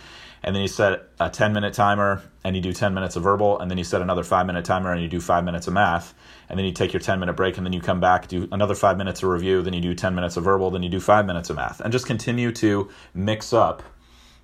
and 0.44 0.56
then 0.56 0.62
you 0.62 0.68
set 0.68 1.10
a 1.20 1.30
10 1.30 1.54
minute 1.54 1.74
timer 1.74 2.22
and 2.44 2.56
you 2.56 2.62
do 2.62 2.74
10 2.74 2.94
minutes 2.94 3.16
of 3.16 3.24
verbal 3.24 3.60
and 3.60 3.72
then 3.72 3.78
you 3.78 3.84
set 3.84 4.02
another 4.02 4.24
5 4.24 4.46
minute 4.46 4.66
timer 4.66 4.92
and 4.92 5.02
you 5.02 5.08
do 5.08 5.22
5 5.22 5.44
minutes 5.44 5.68
of 5.68 5.74
math 5.74 6.14
and 6.50 6.60
then 6.60 6.66
you 6.66 6.72
take 6.72 6.92
your 6.92 7.00
10 7.00 7.20
minute 7.20 7.34
break 7.34 7.58
and 7.58 7.66
then 7.66 7.74
you 7.74 7.82
come 7.82 8.00
back 8.00 8.28
do 8.28 8.48
another 8.52 8.76
5 8.76 8.98
minutes 8.98 9.24
of 9.24 9.30
review 9.30 9.62
then 9.62 9.74
you 9.74 9.82
do 9.82 9.96
10 9.96 10.14
minutes 10.14 10.38
of 10.38 10.44
verbal 10.44 10.70
then 10.70 10.84
you 10.84 10.90
do 10.90 11.00
5 11.00 11.26
minutes 11.26 11.50
of 11.50 11.56
math. 11.56 11.80
And 11.80 11.92
just 11.92 12.06
continue 12.06 12.52
to 12.54 12.90
mix 13.14 13.54
up 13.54 13.82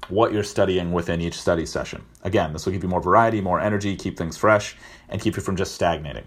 what 0.08 0.32
you're 0.32 0.44
studying 0.44 0.92
within 0.92 1.22
each 1.22 1.40
study 1.40 1.66
session. 1.66 2.04
Again 2.24 2.54
this 2.54 2.66
will 2.66 2.74
give 2.74 2.84
you 2.84 2.90
more 2.90 3.02
variety 3.02 3.42
more 3.42 3.60
energy 3.60 3.96
keep 3.96 4.18
things 4.18 4.38
fresh 4.38 4.78
and 5.10 5.22
keep 5.22 5.36
you 5.36 5.42
from 5.42 5.56
just 5.56 5.76
stagnating 5.76 6.26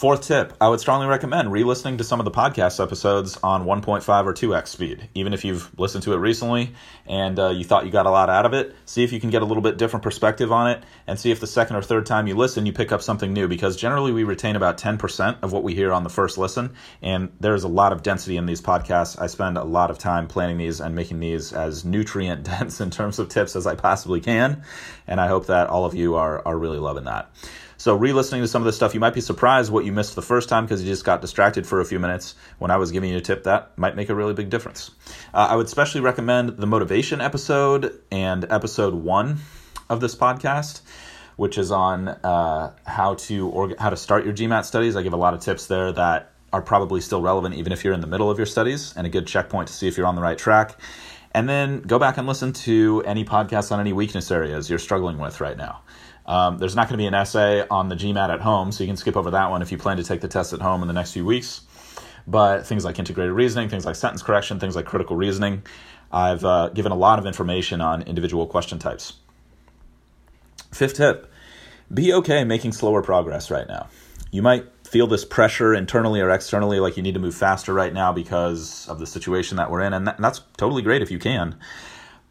Fourth 0.00 0.22
tip, 0.22 0.54
I 0.62 0.70
would 0.70 0.80
strongly 0.80 1.08
recommend 1.08 1.52
re 1.52 1.62
listening 1.62 1.98
to 1.98 2.04
some 2.04 2.20
of 2.20 2.24
the 2.24 2.30
podcast 2.30 2.82
episodes 2.82 3.36
on 3.42 3.66
1.5 3.66 4.24
or 4.24 4.32
2x 4.32 4.68
speed. 4.68 5.10
Even 5.12 5.34
if 5.34 5.44
you've 5.44 5.78
listened 5.78 6.04
to 6.04 6.14
it 6.14 6.16
recently 6.16 6.72
and 7.04 7.38
uh, 7.38 7.50
you 7.50 7.64
thought 7.64 7.84
you 7.84 7.90
got 7.90 8.06
a 8.06 8.10
lot 8.10 8.30
out 8.30 8.46
of 8.46 8.54
it, 8.54 8.74
see 8.86 9.04
if 9.04 9.12
you 9.12 9.20
can 9.20 9.28
get 9.28 9.42
a 9.42 9.44
little 9.44 9.62
bit 9.62 9.76
different 9.76 10.02
perspective 10.02 10.52
on 10.52 10.70
it 10.70 10.82
and 11.06 11.20
see 11.20 11.30
if 11.30 11.38
the 11.38 11.46
second 11.46 11.76
or 11.76 11.82
third 11.82 12.06
time 12.06 12.26
you 12.26 12.34
listen, 12.34 12.64
you 12.64 12.72
pick 12.72 12.92
up 12.92 13.02
something 13.02 13.34
new 13.34 13.46
because 13.46 13.76
generally 13.76 14.10
we 14.10 14.24
retain 14.24 14.56
about 14.56 14.78
10% 14.78 15.42
of 15.42 15.52
what 15.52 15.62
we 15.62 15.74
hear 15.74 15.92
on 15.92 16.02
the 16.02 16.08
first 16.08 16.38
listen. 16.38 16.72
And 17.02 17.30
there's 17.38 17.64
a 17.64 17.68
lot 17.68 17.92
of 17.92 18.02
density 18.02 18.38
in 18.38 18.46
these 18.46 18.62
podcasts. 18.62 19.20
I 19.20 19.26
spend 19.26 19.58
a 19.58 19.64
lot 19.64 19.90
of 19.90 19.98
time 19.98 20.28
planning 20.28 20.56
these 20.56 20.80
and 20.80 20.94
making 20.94 21.20
these 21.20 21.52
as 21.52 21.84
nutrient 21.84 22.42
dense 22.44 22.80
in 22.80 22.88
terms 22.88 23.18
of 23.18 23.28
tips 23.28 23.54
as 23.54 23.66
I 23.66 23.74
possibly 23.74 24.22
can. 24.22 24.62
And 25.06 25.20
I 25.20 25.28
hope 25.28 25.48
that 25.48 25.66
all 25.66 25.84
of 25.84 25.94
you 25.94 26.14
are, 26.14 26.40
are 26.46 26.56
really 26.56 26.78
loving 26.78 27.04
that. 27.04 27.30
So, 27.80 27.96
re 27.96 28.12
listening 28.12 28.42
to 28.42 28.46
some 28.46 28.60
of 28.60 28.66
this 28.66 28.76
stuff, 28.76 28.92
you 28.92 29.00
might 29.00 29.14
be 29.14 29.22
surprised 29.22 29.72
what 29.72 29.86
you 29.86 29.92
missed 29.92 30.14
the 30.14 30.20
first 30.20 30.50
time 30.50 30.66
because 30.66 30.82
you 30.82 30.90
just 30.90 31.02
got 31.02 31.22
distracted 31.22 31.66
for 31.66 31.80
a 31.80 31.84
few 31.86 31.98
minutes 31.98 32.34
when 32.58 32.70
I 32.70 32.76
was 32.76 32.92
giving 32.92 33.08
you 33.08 33.16
a 33.16 33.22
tip. 33.22 33.44
That 33.44 33.78
might 33.78 33.96
make 33.96 34.10
a 34.10 34.14
really 34.14 34.34
big 34.34 34.50
difference. 34.50 34.90
Uh, 35.32 35.48
I 35.48 35.56
would 35.56 35.64
especially 35.64 36.02
recommend 36.02 36.58
the 36.58 36.66
motivation 36.66 37.22
episode 37.22 37.98
and 38.12 38.44
episode 38.52 38.92
one 38.92 39.38
of 39.88 40.02
this 40.02 40.14
podcast 40.14 40.82
which 41.36 41.56
is 41.56 41.70
on 41.70 42.08
uh, 42.08 42.74
how 42.84 43.14
to 43.14 43.48
org- 43.48 43.78
how 43.78 43.88
to 43.88 43.96
start 43.96 44.26
your 44.26 44.34
GMAT 44.34 44.66
studies. 44.66 44.94
I 44.94 45.02
give 45.02 45.14
a 45.14 45.16
lot 45.16 45.32
of 45.32 45.40
tips 45.40 45.66
there 45.66 45.90
that 45.90 46.32
are 46.52 46.60
probably 46.60 47.00
still 47.00 47.22
relevant 47.22 47.54
even 47.54 47.72
if 47.72 47.82
you're 47.82 47.94
in 47.94 48.02
the 48.02 48.06
middle 48.06 48.30
of 48.30 48.36
your 48.36 48.44
studies 48.44 48.92
and 48.94 49.06
a 49.06 49.10
good 49.10 49.26
checkpoint 49.26 49.68
to 49.68 49.72
see 49.72 49.88
if 49.88 49.96
you're 49.96 50.06
on 50.06 50.16
the 50.16 50.20
right 50.20 50.36
track. 50.36 50.78
And 51.32 51.48
then 51.48 51.80
go 51.80 51.98
back 51.98 52.18
and 52.18 52.26
listen 52.26 52.52
to 52.52 53.02
any 53.06 53.24
podcasts 53.24 53.72
on 53.72 53.80
any 53.80 53.94
weakness 53.94 54.30
areas 54.30 54.68
you're 54.68 54.78
struggling 54.78 55.16
with 55.16 55.40
right 55.40 55.56
now. 55.56 55.80
Um, 56.30 56.58
there's 56.58 56.76
not 56.76 56.86
going 56.86 56.92
to 56.92 57.02
be 57.02 57.06
an 57.06 57.14
essay 57.14 57.66
on 57.68 57.88
the 57.88 57.96
GMAT 57.96 58.32
at 58.32 58.40
home, 58.40 58.70
so 58.70 58.84
you 58.84 58.88
can 58.88 58.96
skip 58.96 59.16
over 59.16 59.32
that 59.32 59.50
one 59.50 59.62
if 59.62 59.72
you 59.72 59.78
plan 59.78 59.96
to 59.96 60.04
take 60.04 60.20
the 60.20 60.28
test 60.28 60.52
at 60.52 60.60
home 60.60 60.80
in 60.80 60.86
the 60.86 60.94
next 60.94 61.12
few 61.12 61.24
weeks. 61.24 61.62
But 62.24 62.64
things 62.64 62.84
like 62.84 63.00
integrated 63.00 63.34
reasoning, 63.34 63.68
things 63.68 63.84
like 63.84 63.96
sentence 63.96 64.22
correction, 64.22 64.60
things 64.60 64.76
like 64.76 64.86
critical 64.86 65.16
reasoning, 65.16 65.64
I've 66.12 66.44
uh, 66.44 66.68
given 66.68 66.92
a 66.92 66.94
lot 66.94 67.18
of 67.18 67.26
information 67.26 67.80
on 67.80 68.02
individual 68.02 68.46
question 68.46 68.78
types. 68.78 69.14
Fifth 70.72 70.94
tip 70.94 71.32
be 71.92 72.12
okay 72.12 72.44
making 72.44 72.70
slower 72.70 73.02
progress 73.02 73.50
right 73.50 73.66
now. 73.66 73.88
You 74.30 74.42
might 74.42 74.66
feel 74.86 75.08
this 75.08 75.24
pressure 75.24 75.74
internally 75.74 76.20
or 76.20 76.30
externally, 76.30 76.78
like 76.78 76.96
you 76.96 77.02
need 77.02 77.14
to 77.14 77.20
move 77.20 77.34
faster 77.34 77.74
right 77.74 77.92
now 77.92 78.12
because 78.12 78.88
of 78.88 79.00
the 79.00 79.06
situation 79.06 79.56
that 79.56 79.68
we're 79.68 79.80
in, 79.80 79.92
and, 79.92 80.08
and 80.08 80.22
that's 80.24 80.42
totally 80.56 80.82
great 80.82 81.02
if 81.02 81.10
you 81.10 81.18
can. 81.18 81.58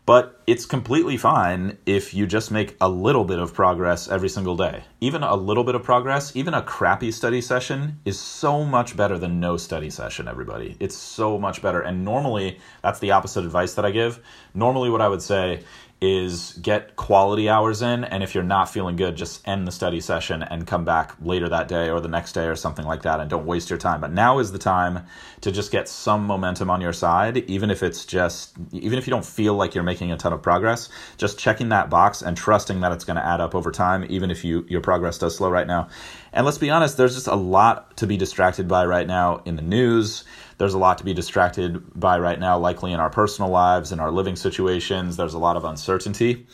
But 0.09 0.41
it's 0.47 0.65
completely 0.65 1.17
fine 1.17 1.77
if 1.85 2.15
you 2.15 2.25
just 2.25 2.49
make 2.49 2.75
a 2.81 2.89
little 2.89 3.25
bit 3.25 3.37
of 3.37 3.53
progress 3.53 4.09
every 4.09 4.27
single 4.27 4.57
day. 4.57 4.85
Even 5.01 5.21
a 5.21 5.35
little 5.35 5.63
bit 5.63 5.75
of 5.75 5.83
progress, 5.83 6.35
even 6.35 6.55
a 6.55 6.63
crappy 6.63 7.11
study 7.11 7.41
session 7.41 7.99
is 8.05 8.19
so 8.19 8.65
much 8.65 8.97
better 8.97 9.19
than 9.19 9.39
no 9.39 9.55
study 9.55 9.91
session, 9.91 10.27
everybody. 10.27 10.75
It's 10.79 10.95
so 10.95 11.37
much 11.37 11.61
better. 11.61 11.81
And 11.81 12.03
normally, 12.03 12.57
that's 12.81 12.97
the 12.97 13.11
opposite 13.11 13.45
advice 13.45 13.75
that 13.75 13.85
I 13.85 13.91
give. 13.91 14.19
Normally, 14.55 14.89
what 14.89 15.01
I 15.01 15.07
would 15.07 15.21
say 15.21 15.61
is 16.01 16.53
get 16.61 16.95
quality 16.95 17.49
hours 17.49 17.81
in 17.81 18.05
and 18.05 18.23
if 18.23 18.33
you're 18.33 18.43
not 18.43 18.69
feeling 18.69 18.95
good 18.95 19.17
just 19.17 19.45
end 19.45 19.67
the 19.67 19.71
study 19.71 19.99
session 19.99 20.41
and 20.41 20.65
come 20.65 20.85
back 20.85 21.13
later 21.21 21.49
that 21.49 21.67
day 21.67 21.89
or 21.89 21.99
the 21.99 22.07
next 22.07 22.31
day 22.31 22.47
or 22.47 22.55
something 22.55 22.85
like 22.85 23.01
that 23.01 23.19
and 23.19 23.29
don't 23.29 23.45
waste 23.45 23.69
your 23.69 23.77
time. 23.79 23.99
But 23.99 24.13
now 24.13 24.39
is 24.39 24.53
the 24.53 24.59
time 24.59 25.05
to 25.41 25.51
just 25.51 25.71
get 25.71 25.89
some 25.89 26.25
momentum 26.25 26.69
on 26.69 26.79
your 26.79 26.93
side 26.93 27.37
even 27.49 27.69
if 27.69 27.83
it's 27.83 28.05
just 28.05 28.55
even 28.71 28.97
if 28.97 29.07
you 29.07 29.11
don't 29.11 29.25
feel 29.25 29.55
like 29.55 29.75
you're 29.75 29.83
making 29.83 30.11
a 30.13 30.17
ton 30.17 30.31
of 30.31 30.41
progress 30.41 30.87
just 31.17 31.37
checking 31.37 31.69
that 31.69 31.89
box 31.89 32.21
and 32.21 32.37
trusting 32.37 32.79
that 32.79 32.93
it's 32.93 33.03
going 33.03 33.17
to 33.17 33.25
add 33.25 33.41
up 33.41 33.53
over 33.53 33.69
time 33.69 34.05
even 34.09 34.31
if 34.31 34.45
you 34.45 34.65
your 34.69 34.81
progress 34.81 35.17
does 35.17 35.35
slow 35.35 35.49
right 35.49 35.67
now. 35.67 35.89
And 36.31 36.45
let's 36.45 36.57
be 36.57 36.69
honest 36.69 36.95
there's 36.95 37.15
just 37.15 37.27
a 37.27 37.35
lot 37.35 37.97
to 37.97 38.07
be 38.07 38.15
distracted 38.15 38.69
by 38.69 38.85
right 38.85 39.07
now 39.07 39.41
in 39.43 39.57
the 39.57 39.61
news 39.61 40.23
there's 40.59 40.73
a 40.73 40.77
lot 40.77 40.97
to 40.99 41.05
be 41.05 41.13
distracted 41.13 41.81
by 41.97 42.19
right 42.19 42.37
now, 42.37 42.59
likely 42.59 42.91
in 42.91 42.99
our 42.99 43.09
personal 43.09 43.49
lives, 43.49 43.93
in 43.93 43.99
our 44.01 44.11
living 44.11 44.35
situations. 44.35 45.15
There's 45.15 45.33
a 45.33 45.39
lot 45.39 45.55
of 45.55 45.63
uncertainty. 45.63 46.45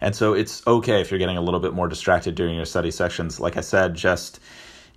And 0.00 0.16
so 0.16 0.34
it's 0.34 0.66
okay 0.66 1.00
if 1.00 1.10
you're 1.10 1.20
getting 1.20 1.36
a 1.36 1.40
little 1.40 1.60
bit 1.60 1.72
more 1.72 1.86
distracted 1.86 2.34
during 2.34 2.56
your 2.56 2.64
study 2.64 2.90
sections. 2.90 3.38
Like 3.38 3.56
I 3.56 3.60
said, 3.60 3.94
just 3.94 4.40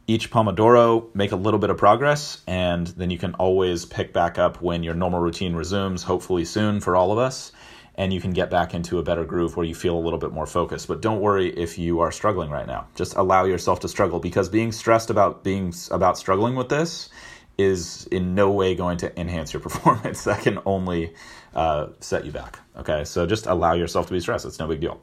each 0.07 0.31
Pomodoro, 0.31 1.13
make 1.13 1.31
a 1.31 1.35
little 1.35 1.59
bit 1.59 1.69
of 1.69 1.77
progress, 1.77 2.41
and 2.47 2.87
then 2.87 3.11
you 3.11 3.19
can 3.19 3.35
always 3.35 3.85
pick 3.85 4.13
back 4.13 4.39
up 4.39 4.61
when 4.61 4.81
your 4.81 4.95
normal 4.95 5.19
routine 5.19 5.55
resumes, 5.55 6.01
hopefully 6.01 6.43
soon 6.43 6.79
for 6.79 6.95
all 6.95 7.11
of 7.11 7.19
us. 7.19 7.51
And 7.97 8.11
you 8.11 8.19
can 8.19 8.31
get 8.31 8.49
back 8.49 8.73
into 8.73 8.97
a 8.97 9.03
better 9.03 9.23
groove 9.23 9.55
where 9.55 9.65
you 9.65 9.73
feel 9.75 9.97
a 9.97 10.01
little 10.01 10.19
bit 10.19 10.31
more 10.31 10.45
focused. 10.45 10.87
But 10.87 11.01
don't 11.01 11.21
worry 11.21 11.49
if 11.49 11.77
you 11.77 12.01
are 12.01 12.11
struggling 12.11 12.49
right 12.49 12.67
now. 12.67 12.87
Just 12.93 13.15
allow 13.15 13.45
yourself 13.45 13.79
to 13.81 13.87
struggle 13.87 14.19
because 14.19 14.49
being 14.49 14.73
stressed 14.73 15.09
about 15.09 15.43
being 15.45 15.73
about 15.91 16.17
struggling 16.17 16.55
with 16.55 16.67
this 16.67 17.09
is 17.57 18.05
in 18.07 18.35
no 18.35 18.51
way 18.51 18.75
going 18.75 18.97
to 18.97 19.19
enhance 19.19 19.53
your 19.53 19.59
performance. 19.61 20.23
That 20.23 20.41
can 20.41 20.59
only 20.65 21.13
uh, 21.53 21.87
set 21.99 22.25
you 22.25 22.31
back. 22.31 22.59
Okay, 22.77 23.03
so 23.03 23.25
just 23.25 23.47
allow 23.47 23.73
yourself 23.73 24.07
to 24.07 24.13
be 24.13 24.19
stressed. 24.19 24.45
It's 24.45 24.59
no 24.59 24.67
big 24.67 24.81
deal. 24.81 25.01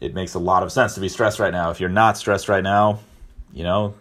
It 0.00 0.14
makes 0.14 0.34
a 0.34 0.38
lot 0.38 0.62
of 0.62 0.72
sense 0.72 0.94
to 0.94 1.00
be 1.00 1.08
stressed 1.08 1.38
right 1.38 1.52
now. 1.52 1.70
If 1.70 1.80
you're 1.80 1.90
not 1.90 2.16
stressed 2.16 2.48
right 2.48 2.64
now, 2.64 3.00
you 3.52 3.64
know, 3.64 3.94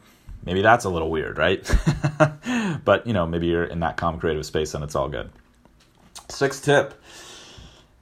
maybe 0.46 0.62
that's 0.62 0.86
a 0.86 0.90
little 0.90 1.12
weird, 1.12 1.38
right? 1.38 1.70
but, 2.86 3.06
you 3.06 3.12
know, 3.12 3.28
maybe 3.28 3.48
you're 3.48 3.66
in 3.66 3.82
that 3.82 3.98
calm 3.98 4.18
creative 4.18 4.46
space 4.46 4.74
and 4.74 4.84
it's 4.84 4.96
all 4.96 5.10
good. 5.10 5.30
Sixth 6.30 6.64
tip 6.64 6.94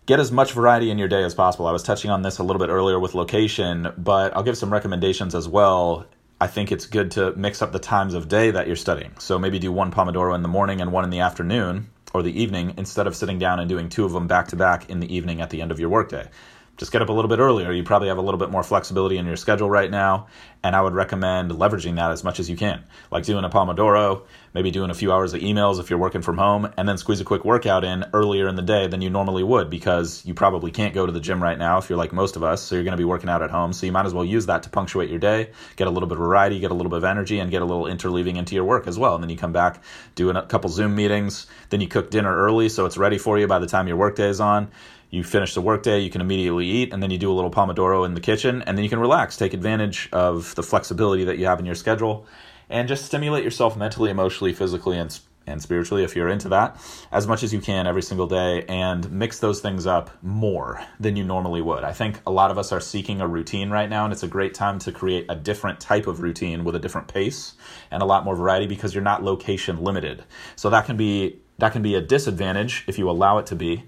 get 0.08 0.20
as 0.22 0.32
much 0.32 0.54
variety 0.54 0.90
in 0.90 0.98
your 0.98 1.10
day 1.10 1.24
as 1.24 1.36
possible. 1.36 1.68
I 1.68 1.72
was 1.72 1.84
touching 1.84 2.10
on 2.10 2.24
this 2.24 2.40
a 2.40 2.44
little 2.44 2.60
bit 2.60 2.70
earlier 2.70 2.98
with 2.98 3.14
location, 3.14 3.94
but 3.98 4.36
I'll 4.36 4.42
give 4.44 4.58
some 4.58 4.72
recommendations 4.72 5.36
as 5.36 5.48
well 5.48 6.08
I 6.40 6.48
think 6.48 6.72
it's 6.72 6.86
good 6.86 7.12
to 7.12 7.34
mix 7.36 7.62
up 7.62 7.72
the 7.72 7.80
times 7.80 8.14
of 8.14 8.28
day 8.28 8.52
that 8.52 8.68
you're 8.68 8.76
studying. 8.76 9.14
So 9.20 9.40
maybe 9.40 9.58
do 9.58 9.72
one 9.72 9.92
Pomodoro 9.92 10.36
in 10.36 10.44
the 10.44 10.48
morning 10.48 10.82
and 10.82 10.92
one 10.92 11.04
in 11.04 11.10
the 11.10 11.20
afternoon 11.20 11.90
or 12.14 12.22
the 12.22 12.42
evening 12.42 12.76
instead 12.78 13.08
of 13.08 13.16
sitting 13.16 13.40
down 13.40 13.60
and 13.60 13.68
doing 13.68 13.90
two 13.90 14.06
of 14.06 14.12
them 14.12 14.28
back 14.28 14.48
to 14.50 14.56
back 14.56 14.90
in 14.90 15.00
the 15.00 15.14
evening 15.14 15.42
at 15.42 15.50
the 15.50 15.62
end 15.62 15.72
of 15.72 15.80
your 15.80 15.90
workday 15.90 16.30
just 16.78 16.92
get 16.92 17.02
up 17.02 17.10
a 17.10 17.12
little 17.12 17.30
bit 17.30 17.40
earlier. 17.40 17.72
You 17.72 17.84
probably 17.84 18.08
have 18.08 18.18
a 18.18 18.22
little 18.22 18.38
bit 18.38 18.52
more 18.52 18.64
flexibility 18.64 19.18
in 19.18 19.26
your 19.26 19.36
schedule 19.36 19.70
right 19.70 19.90
now, 19.90 20.28
and 20.64 20.76
I 20.76 20.82
would 20.82 20.94
recommend 20.94 21.52
leveraging 21.52 21.96
that 21.96 22.12
as 22.12 22.24
much 22.24 22.40
as 22.40 22.50
you 22.50 22.56
can. 22.56 22.84
Like 23.12 23.26
doing 23.26 23.44
a 23.44 23.50
Pomodoro, 23.50 24.24
maybe 24.54 24.70
doing 24.70 24.92
a 24.92 24.94
few 24.94 25.12
hours 25.12 25.34
of 25.34 25.42
emails 25.42 25.80
if 25.80 25.90
you're 25.90 26.00
working 26.00 26.22
from 26.22 26.38
home, 26.38 26.72
and 26.78 26.88
then 26.88 26.98
squeeze 26.98 27.20
a 27.20 27.24
quick 27.24 27.44
workout 27.44 27.84
in 27.84 28.06
earlier 28.14 28.48
in 28.48 28.56
the 28.56 28.62
day 28.62 28.88
than 28.88 29.02
you 29.02 29.10
normally 29.10 29.44
would 29.44 29.70
because 29.70 30.24
you 30.26 30.36
probably 30.36 30.70
can't 30.70 30.94
go 30.94 31.06
to 31.06 31.12
the 31.12 31.20
gym 31.20 31.42
right 31.42 31.58
now 31.58 31.80
if 31.80 31.90
you're 31.90 31.98
like 31.98 32.14
most 32.14 32.36
of 32.36 32.44
us, 32.44 32.62
so 32.62 32.76
you're 32.76 32.84
going 32.84 32.92
to 32.92 32.98
be 32.98 33.04
working 33.04 33.30
out 33.30 33.42
at 33.42 33.50
home. 33.50 33.74
So 33.74 33.88
you 33.88 33.92
might 33.92 34.06
as 34.06 34.14
well 34.14 34.26
use 34.26 34.46
that 34.46 34.64
to 34.64 34.70
punctuate 34.70 35.10
your 35.10 35.20
day, 35.20 35.50
get 35.78 35.88
a 35.88 35.92
little 35.92 36.08
bit 36.08 36.18
of 36.18 36.24
variety, 36.24 36.60
get 36.60 36.72
a 36.72 36.76
little 36.76 36.92
bit 36.92 36.98
of 36.98 37.04
energy, 37.04 37.40
and 37.40 37.50
get 37.50 37.64
a 37.64 37.66
little 37.66 37.86
interleaving 37.86 38.38
into 38.38 38.54
your 38.54 38.66
work 38.66 38.86
as 38.86 39.00
well. 39.00 39.16
And 39.16 39.24
then 39.24 39.30
you 39.30 39.38
come 39.38 39.54
back, 39.54 39.82
do 40.14 40.30
a 40.30 40.46
couple 40.46 40.70
Zoom 40.70 40.96
meetings, 40.96 41.48
then 41.70 41.82
you 41.82 41.88
cook 41.88 42.12
dinner 42.12 42.36
early 42.36 42.70
so 42.70 42.86
it's 42.86 42.98
ready 42.98 43.18
for 43.18 43.40
you 43.40 43.48
by 43.48 43.58
the 43.58 43.68
time 43.68 43.88
your 43.88 43.98
workday 43.98 44.30
is 44.30 44.40
on 44.40 44.70
you 45.10 45.24
finish 45.24 45.54
the 45.54 45.62
workday, 45.62 46.00
you 46.00 46.10
can 46.10 46.22
immediately 46.22 46.66
eat, 46.66 46.94
and 46.94 47.02
then 47.02 47.12
you 47.12 47.18
do 47.18 47.32
a 47.32 47.36
little 47.36 47.52
Pomodoro 47.52 48.06
in 48.06 48.14
the 48.14 48.22
kitchen, 48.22 48.62
and 48.64 48.78
then 48.78 48.84
you 48.84 48.90
can 48.90 49.00
relax, 49.00 49.38
take 49.38 49.54
advantage 49.54 50.10
of 50.12 50.54
the 50.56 50.64
flexibility 50.64 51.24
that 51.24 51.38
you 51.38 51.46
have 51.46 51.60
in 51.60 51.66
your 51.66 51.76
schedule, 51.76 52.26
and 52.70 52.88
just 52.88 53.06
stimulate 53.06 53.44
yourself 53.44 53.78
mentally, 53.78 54.10
emotionally, 54.10 54.54
physically, 54.54 54.98
and 54.98 55.18
and 55.48 55.62
spiritually 55.62 56.04
if 56.04 56.16
you're 56.16 56.28
into 56.28 56.50
that 56.50 56.78
as 57.12 57.26
much 57.26 57.42
as 57.42 57.54
you 57.54 57.62
can 57.62 57.88
every 57.88 58.02
single 58.02 58.28
day 58.28 58.64
and 58.68 59.10
mix 59.10 59.40
those 59.40 59.62
things 59.62 59.88
up 59.88 60.12
more 60.22 60.84
than 61.00 61.16
you 61.16 61.24
normally 61.24 61.62
would. 61.62 61.84
I 61.84 61.94
think 61.94 62.20
a 62.28 62.32
lot 62.32 62.52
of 62.52 62.58
us 62.58 62.72
are 62.72 62.82
seeking 62.82 63.22
a 63.22 63.28
routine 63.28 63.70
right 63.70 63.90
now 63.90 64.04
and 64.04 64.14
it's 64.14 64.24
a 64.24 64.28
great 64.28 64.54
time 64.54 64.78
to 64.80 64.92
create 64.92 65.26
a 65.30 65.36
different 65.36 65.80
type 65.80 66.06
of 66.06 66.22
routine 66.22 66.64
with 66.64 66.76
a 66.76 66.80
different 66.80 67.08
pace 67.08 67.54
and 67.90 68.04
a 68.04 68.06
lot 68.06 68.26
more 68.26 68.36
variety 68.36 68.68
because 68.68 68.94
you're 68.94 69.04
not 69.04 69.24
location 69.24 69.82
limited. 69.82 70.24
So 70.56 70.70
that 70.70 70.86
can 70.86 70.98
be 70.98 71.40
that 71.60 71.72
can 71.72 71.82
be 71.82 71.96
a 71.96 72.02
disadvantage 72.02 72.84
if 72.86 73.00
you 73.00 73.10
allow 73.10 73.40
it 73.40 73.48
to 73.48 73.56
be. 73.56 73.86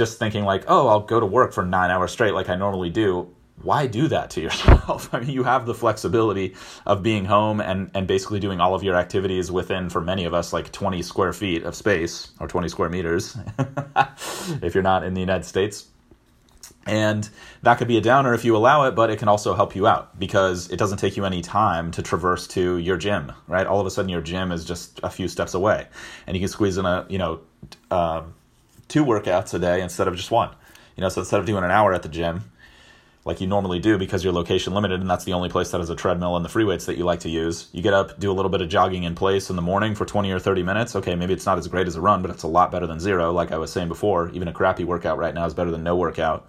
Just 0.00 0.18
thinking 0.18 0.44
like, 0.44 0.64
"Oh, 0.66 0.88
I'll 0.88 1.00
go 1.00 1.20
to 1.20 1.26
work 1.26 1.52
for 1.52 1.62
9 1.62 1.90
hours 1.90 2.10
straight 2.10 2.32
like 2.32 2.48
I 2.48 2.54
normally 2.54 2.88
do." 2.88 3.28
why 3.62 3.86
do 3.86 4.08
that 4.08 4.30
to 4.30 4.40
yourself? 4.46 5.12
I 5.12 5.20
mean, 5.20 5.28
you 5.28 5.44
have 5.44 5.66
the 5.66 5.74
flexibility 5.74 6.54
of 6.86 7.02
being 7.02 7.26
home 7.26 7.60
and, 7.60 7.90
and 7.92 8.06
basically 8.06 8.40
doing 8.40 8.58
all 8.58 8.74
of 8.74 8.82
your 8.82 8.96
activities 8.96 9.52
within, 9.52 9.90
for 9.90 10.00
many 10.00 10.24
of 10.24 10.32
us, 10.32 10.54
like 10.54 10.72
20 10.72 11.02
square 11.02 11.34
feet 11.34 11.64
of 11.64 11.74
space 11.74 12.32
or 12.40 12.48
20 12.48 12.70
square 12.70 12.88
meters 12.88 13.36
if 14.62 14.74
you're 14.74 14.82
not 14.82 15.04
in 15.04 15.12
the 15.12 15.20
United 15.20 15.44
States. 15.44 15.86
And 16.86 17.28
that 17.62 17.76
could 17.76 17.88
be 17.88 17.98
a 17.98 18.00
downer 18.00 18.32
if 18.32 18.44
you 18.44 18.56
allow 18.56 18.86
it, 18.86 18.94
but 18.94 19.10
it 19.10 19.18
can 19.18 19.28
also 19.28 19.54
help 19.54 19.76
you 19.76 19.86
out 19.86 20.18
because 20.18 20.70
it 20.70 20.78
doesn't 20.78 20.96
take 20.96 21.16
you 21.16 21.26
any 21.26 21.42
time 21.42 21.90
to 21.90 22.02
traverse 22.02 22.46
to 22.48 22.78
your 22.78 22.96
gym, 22.96 23.32
right? 23.46 23.66
All 23.66 23.80
of 23.80 23.86
a 23.86 23.90
sudden, 23.90 24.08
your 24.08 24.22
gym 24.22 24.50
is 24.50 24.64
just 24.64 24.98
a 25.02 25.10
few 25.10 25.28
steps 25.28 25.52
away, 25.52 25.86
and 26.26 26.34
you 26.34 26.40
can 26.40 26.48
squeeze 26.48 26.78
in 26.78 26.86
a, 26.86 27.04
you 27.10 27.18
know, 27.18 27.40
uh, 27.90 28.22
two 28.90 29.04
workouts 29.04 29.54
a 29.54 29.58
day 29.58 29.80
instead 29.80 30.08
of 30.08 30.16
just 30.16 30.30
one. 30.30 30.50
You 30.96 31.02
know, 31.02 31.08
so 31.08 31.22
instead 31.22 31.40
of 31.40 31.46
doing 31.46 31.64
an 31.64 31.70
hour 31.70 31.94
at 31.94 32.02
the 32.02 32.08
gym, 32.08 32.44
like 33.24 33.40
you 33.40 33.46
normally 33.46 33.78
do 33.78 33.96
because 33.96 34.24
you're 34.24 34.32
location 34.32 34.74
limited 34.74 35.00
and 35.00 35.08
that's 35.08 35.24
the 35.24 35.32
only 35.32 35.48
place 35.48 35.70
that 35.70 35.78
has 35.78 35.90
a 35.90 35.96
treadmill 35.96 36.36
and 36.36 36.44
the 36.44 36.48
free 36.48 36.64
weights 36.64 36.86
that 36.86 36.96
you 36.98 37.04
like 37.04 37.20
to 37.20 37.28
use. 37.28 37.68
You 37.72 37.82
get 37.82 37.94
up, 37.94 38.18
do 38.18 38.30
a 38.30 38.34
little 38.34 38.50
bit 38.50 38.60
of 38.60 38.68
jogging 38.68 39.04
in 39.04 39.14
place 39.14 39.50
in 39.50 39.56
the 39.56 39.62
morning 39.62 39.94
for 39.94 40.04
20 40.04 40.30
or 40.32 40.38
30 40.38 40.62
minutes. 40.62 40.96
Okay, 40.96 41.14
maybe 41.14 41.32
it's 41.32 41.46
not 41.46 41.58
as 41.58 41.68
great 41.68 41.86
as 41.86 41.96
a 41.96 42.00
run, 42.00 42.22
but 42.22 42.30
it's 42.30 42.42
a 42.42 42.48
lot 42.48 42.72
better 42.72 42.86
than 42.86 42.98
zero. 42.98 43.32
Like 43.32 43.52
I 43.52 43.58
was 43.58 43.72
saying 43.72 43.88
before, 43.88 44.30
even 44.30 44.48
a 44.48 44.52
crappy 44.52 44.84
workout 44.84 45.18
right 45.18 45.34
now 45.34 45.46
is 45.46 45.54
better 45.54 45.70
than 45.70 45.84
no 45.84 45.96
workout. 45.96 46.48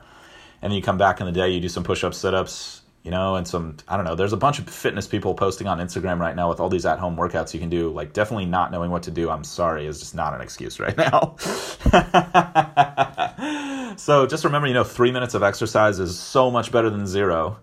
And 0.61 0.71
then 0.71 0.77
you 0.77 0.83
come 0.83 0.97
back 0.97 1.19
in 1.19 1.25
the 1.25 1.31
day, 1.31 1.49
you 1.49 1.59
do 1.59 1.69
some 1.69 1.83
push 1.83 2.03
ups, 2.03 2.17
sit 2.17 2.33
ups, 2.33 2.81
you 3.03 3.09
know, 3.09 3.35
and 3.35 3.47
some, 3.47 3.77
I 3.87 3.95
don't 3.95 4.05
know, 4.05 4.15
there's 4.15 4.33
a 4.33 4.37
bunch 4.37 4.59
of 4.59 4.69
fitness 4.69 5.07
people 5.07 5.33
posting 5.33 5.67
on 5.67 5.79
Instagram 5.79 6.19
right 6.19 6.35
now 6.35 6.49
with 6.49 6.59
all 6.59 6.69
these 6.69 6.85
at 6.85 6.99
home 6.99 7.17
workouts 7.17 7.51
you 7.53 7.59
can 7.59 7.69
do. 7.69 7.89
Like, 7.89 8.13
definitely 8.13 8.45
not 8.45 8.71
knowing 8.71 8.91
what 8.91 9.03
to 9.03 9.11
do, 9.11 9.29
I'm 9.29 9.43
sorry, 9.43 9.87
is 9.87 9.99
just 9.99 10.13
not 10.13 10.35
an 10.35 10.41
excuse 10.41 10.79
right 10.79 10.95
now. 10.95 11.35
so 13.97 14.27
just 14.27 14.43
remember, 14.43 14.67
you 14.67 14.75
know, 14.75 14.83
three 14.83 15.11
minutes 15.11 15.33
of 15.33 15.41
exercise 15.41 15.99
is 15.99 16.19
so 16.19 16.51
much 16.51 16.71
better 16.71 16.91
than 16.91 17.07
zero. 17.07 17.57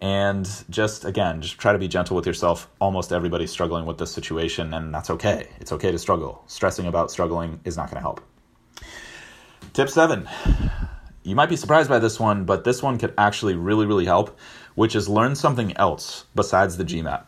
And 0.00 0.48
just 0.70 1.04
again, 1.04 1.40
just 1.40 1.58
try 1.58 1.72
to 1.72 1.78
be 1.78 1.88
gentle 1.88 2.14
with 2.16 2.26
yourself. 2.26 2.68
Almost 2.80 3.12
everybody's 3.12 3.50
struggling 3.50 3.86
with 3.86 3.98
this 3.98 4.12
situation, 4.12 4.74
and 4.74 4.94
that's 4.94 5.10
okay. 5.10 5.48
It's 5.58 5.72
okay 5.72 5.90
to 5.90 5.98
struggle. 5.98 6.44
Stressing 6.46 6.86
about 6.86 7.10
struggling 7.10 7.60
is 7.64 7.78
not 7.78 7.90
going 7.90 7.96
to 7.96 8.02
help. 8.02 8.20
Tip 9.72 9.88
seven. 9.88 10.28
You 11.26 11.34
might 11.34 11.48
be 11.48 11.56
surprised 11.56 11.88
by 11.88 11.98
this 11.98 12.20
one, 12.20 12.44
but 12.44 12.62
this 12.62 12.84
one 12.84 12.98
could 12.98 13.12
actually 13.18 13.56
really, 13.56 13.84
really 13.84 14.04
help, 14.04 14.38
which 14.76 14.94
is 14.94 15.08
learn 15.08 15.34
something 15.34 15.76
else 15.76 16.26
besides 16.36 16.76
the 16.76 16.84
GMAT. 16.84 17.24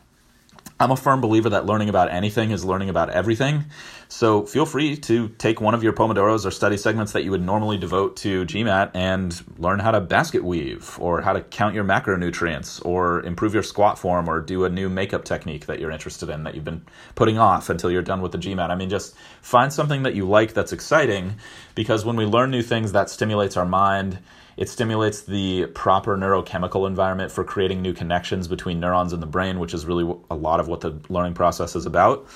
I'm 0.81 0.93
a 0.93 0.97
firm 0.97 1.21
believer 1.21 1.51
that 1.51 1.67
learning 1.67 1.89
about 1.89 2.11
anything 2.11 2.53
is 2.53 2.65
learning 2.65 2.89
about 2.89 3.11
everything. 3.11 3.65
So 4.07 4.47
feel 4.47 4.65
free 4.65 4.97
to 4.97 5.29
take 5.31 5.61
one 5.61 5.75
of 5.75 5.83
your 5.83 5.93
Pomodoros 5.93 6.47
or 6.47 6.53
study 6.53 6.77
segments 6.77 7.13
that 7.13 7.25
you 7.25 7.33
would 7.33 7.43
normally 7.43 7.79
devote 7.79 8.17
to 8.19 8.47
GMAT 8.47 8.93
and 8.95 9.45
learn 9.59 9.81
how 9.81 9.91
to 9.91 10.01
basket 10.01 10.45
weave 10.45 10.97
or 11.01 11.21
how 11.21 11.33
to 11.33 11.41
count 11.41 11.75
your 11.75 11.83
macronutrients 11.83 12.85
or 12.87 13.25
improve 13.25 13.55
your 13.55 13.65
squat 13.65 13.99
form 13.99 14.29
or 14.29 14.41
do 14.41 14.65
a 14.65 14.69
new 14.69 14.89
makeup 14.89 15.25
technique 15.25 15.67
that 15.67 15.81
you're 15.81 15.91
interested 15.91 16.29
in 16.29 16.45
that 16.45 16.55
you've 16.55 16.65
been 16.65 16.85
putting 17.17 17.39
off 17.39 17.69
until 17.71 17.91
you're 17.91 18.01
done 18.01 18.23
with 18.23 18.31
the 18.31 18.39
GMAT. 18.39 18.71
I 18.71 18.77
mean, 18.77 18.89
just 18.89 19.17
find 19.43 19.73
something 19.73 20.05
that 20.05 20.15
you 20.15 20.29
like 20.29 20.55
that's 20.55 20.73
exciting 20.73 21.35
because 21.75 22.05
when 22.05 22.15
we 22.15 22.25
learn 22.25 22.53
new 22.53 22.63
things, 22.63 22.93
that 22.93 23.11
stimulates 23.11 23.57
our 23.57 23.67
mind 23.67 24.19
it 24.59 24.69
stimulates 24.69 25.23
the 25.23 25.67
proper 25.67 26.17
neurochemical 26.17 26.89
environment 26.89 27.31
for 27.31 27.45
creating 27.45 27.81
new 27.81 27.93
connections 27.95 28.49
between 28.49 28.81
neurons 28.81 29.13
in 29.13 29.21
the 29.21 29.27
brain, 29.27 29.61
which 29.61 29.73
is 29.73 29.87
really 29.87 30.05
a 30.31 30.35
lot 30.35 30.59
of 30.59 30.67
what 30.67 30.81
the 30.81 31.01
learning 31.09 31.35
process 31.35 31.77
is 31.77 31.87
about. 31.87 32.27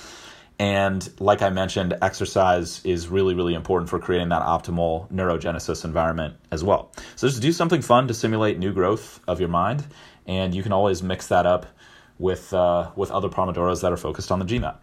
And 0.57 1.09
like 1.19 1.43
I 1.43 1.51
mentioned, 1.51 1.99
exercise 2.01 2.81
is 2.85 3.09
really, 3.09 3.35
really 3.35 3.55
important 3.55 3.91
for 3.91 3.99
creating 3.99 4.29
that 4.29 4.43
optimal 4.43 5.11
neurogenesis 5.11 5.85
environment 5.85 6.37
as 6.53 6.63
well. 6.63 6.93
So 7.17 7.27
just 7.27 7.43
do 7.43 7.51
something 7.51 7.83
fun 7.83 8.07
to 8.07 8.15
simulate 8.15 8.57
new 8.57 8.73
growth 8.73 9.19
of 9.27 9.41
your 9.41 9.49
mind, 9.49 9.85
and 10.25 10.55
you 10.55 10.63
can 10.63 10.73
always 10.73 11.03
mix 11.03 11.27
that 11.27 11.45
up 11.45 11.67
with 12.21 12.55
uh, 12.55 12.93
with 12.95 13.11
other 13.11 13.29
pomodoros 13.29 13.83
that 13.83 13.91
are 13.91 13.97
focused 13.97 14.31
on 14.31 14.39
the 14.39 14.45
GMAT. 14.45 14.77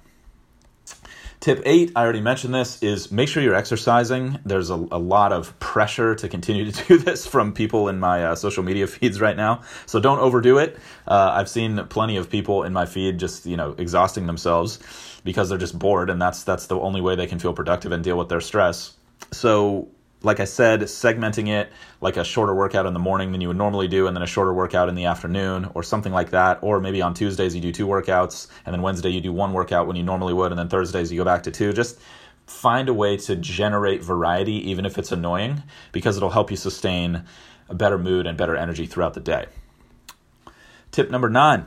Tip 1.39 1.61
eight, 1.65 1.93
I 1.95 2.03
already 2.03 2.19
mentioned 2.19 2.53
this, 2.53 2.83
is 2.83 3.13
make 3.13 3.29
sure 3.29 3.41
you're 3.41 3.55
exercising. 3.55 4.39
There's 4.43 4.69
a, 4.69 4.73
a 4.73 4.99
lot 4.99 5.31
of 5.31 5.57
pressure 5.59 6.13
to 6.15 6.27
continue 6.27 6.69
to 6.69 6.85
do 6.87 6.97
this 6.97 7.25
from 7.25 7.53
people 7.53 7.87
in 7.87 7.97
my 7.97 8.25
uh, 8.25 8.35
social 8.35 8.61
media 8.61 8.87
feeds 8.87 9.21
right 9.21 9.37
now. 9.37 9.61
So 9.85 10.01
don't 10.01 10.19
overdo 10.19 10.57
it. 10.57 10.77
Uh, 11.07 11.31
I've 11.33 11.47
seen 11.47 11.85
plenty 11.87 12.17
of 12.17 12.29
people 12.29 12.63
in 12.63 12.73
my 12.73 12.85
feed 12.85 13.19
just, 13.19 13.45
you 13.45 13.55
know, 13.55 13.73
exhausting 13.77 14.27
themselves 14.27 14.79
because 15.23 15.47
they're 15.47 15.57
just 15.57 15.79
bored 15.79 16.09
and 16.09 16.21
that's 16.21 16.43
that's 16.43 16.67
the 16.67 16.77
only 16.79 16.99
way 16.99 17.15
they 17.15 17.27
can 17.27 17.39
feel 17.39 17.53
productive 17.53 17.93
and 17.93 18.03
deal 18.03 18.17
with 18.17 18.27
their 18.27 18.41
stress. 18.41 18.95
So 19.31 19.87
like 20.21 20.39
I 20.39 20.45
said, 20.45 20.81
segmenting 20.81 21.47
it 21.47 21.71
like 22.01 22.17
a 22.17 22.23
shorter 22.23 22.53
workout 22.53 22.85
in 22.85 22.93
the 22.93 22.99
morning 22.99 23.31
than 23.31 23.41
you 23.41 23.47
would 23.47 23.57
normally 23.57 23.87
do, 23.87 24.07
and 24.07 24.15
then 24.15 24.23
a 24.23 24.27
shorter 24.27 24.53
workout 24.53 24.89
in 24.89 24.95
the 24.95 25.05
afternoon, 25.05 25.69
or 25.73 25.83
something 25.83 26.11
like 26.11 26.31
that. 26.31 26.59
Or 26.61 26.79
maybe 26.79 27.01
on 27.01 27.13
Tuesdays 27.13 27.55
you 27.55 27.61
do 27.61 27.71
two 27.71 27.87
workouts, 27.87 28.47
and 28.65 28.73
then 28.73 28.81
Wednesday 28.81 29.09
you 29.09 29.21
do 29.21 29.31
one 29.31 29.53
workout 29.53 29.87
when 29.87 29.95
you 29.95 30.03
normally 30.03 30.33
would, 30.33 30.51
and 30.51 30.59
then 30.59 30.67
Thursdays 30.67 31.11
you 31.11 31.17
go 31.17 31.25
back 31.25 31.43
to 31.43 31.51
two. 31.51 31.71
Just 31.71 31.99
find 32.45 32.89
a 32.89 32.93
way 32.93 33.15
to 33.15 33.35
generate 33.35 34.03
variety, 34.03 34.69
even 34.69 34.85
if 34.85 34.97
it's 34.97 35.11
annoying, 35.11 35.63
because 35.91 36.17
it'll 36.17 36.31
help 36.31 36.51
you 36.51 36.57
sustain 36.57 37.23
a 37.69 37.75
better 37.75 37.97
mood 37.97 38.25
and 38.27 38.37
better 38.37 38.55
energy 38.55 38.85
throughout 38.85 39.13
the 39.13 39.19
day. 39.19 39.45
Tip 40.91 41.11
number 41.11 41.29
nine 41.29 41.65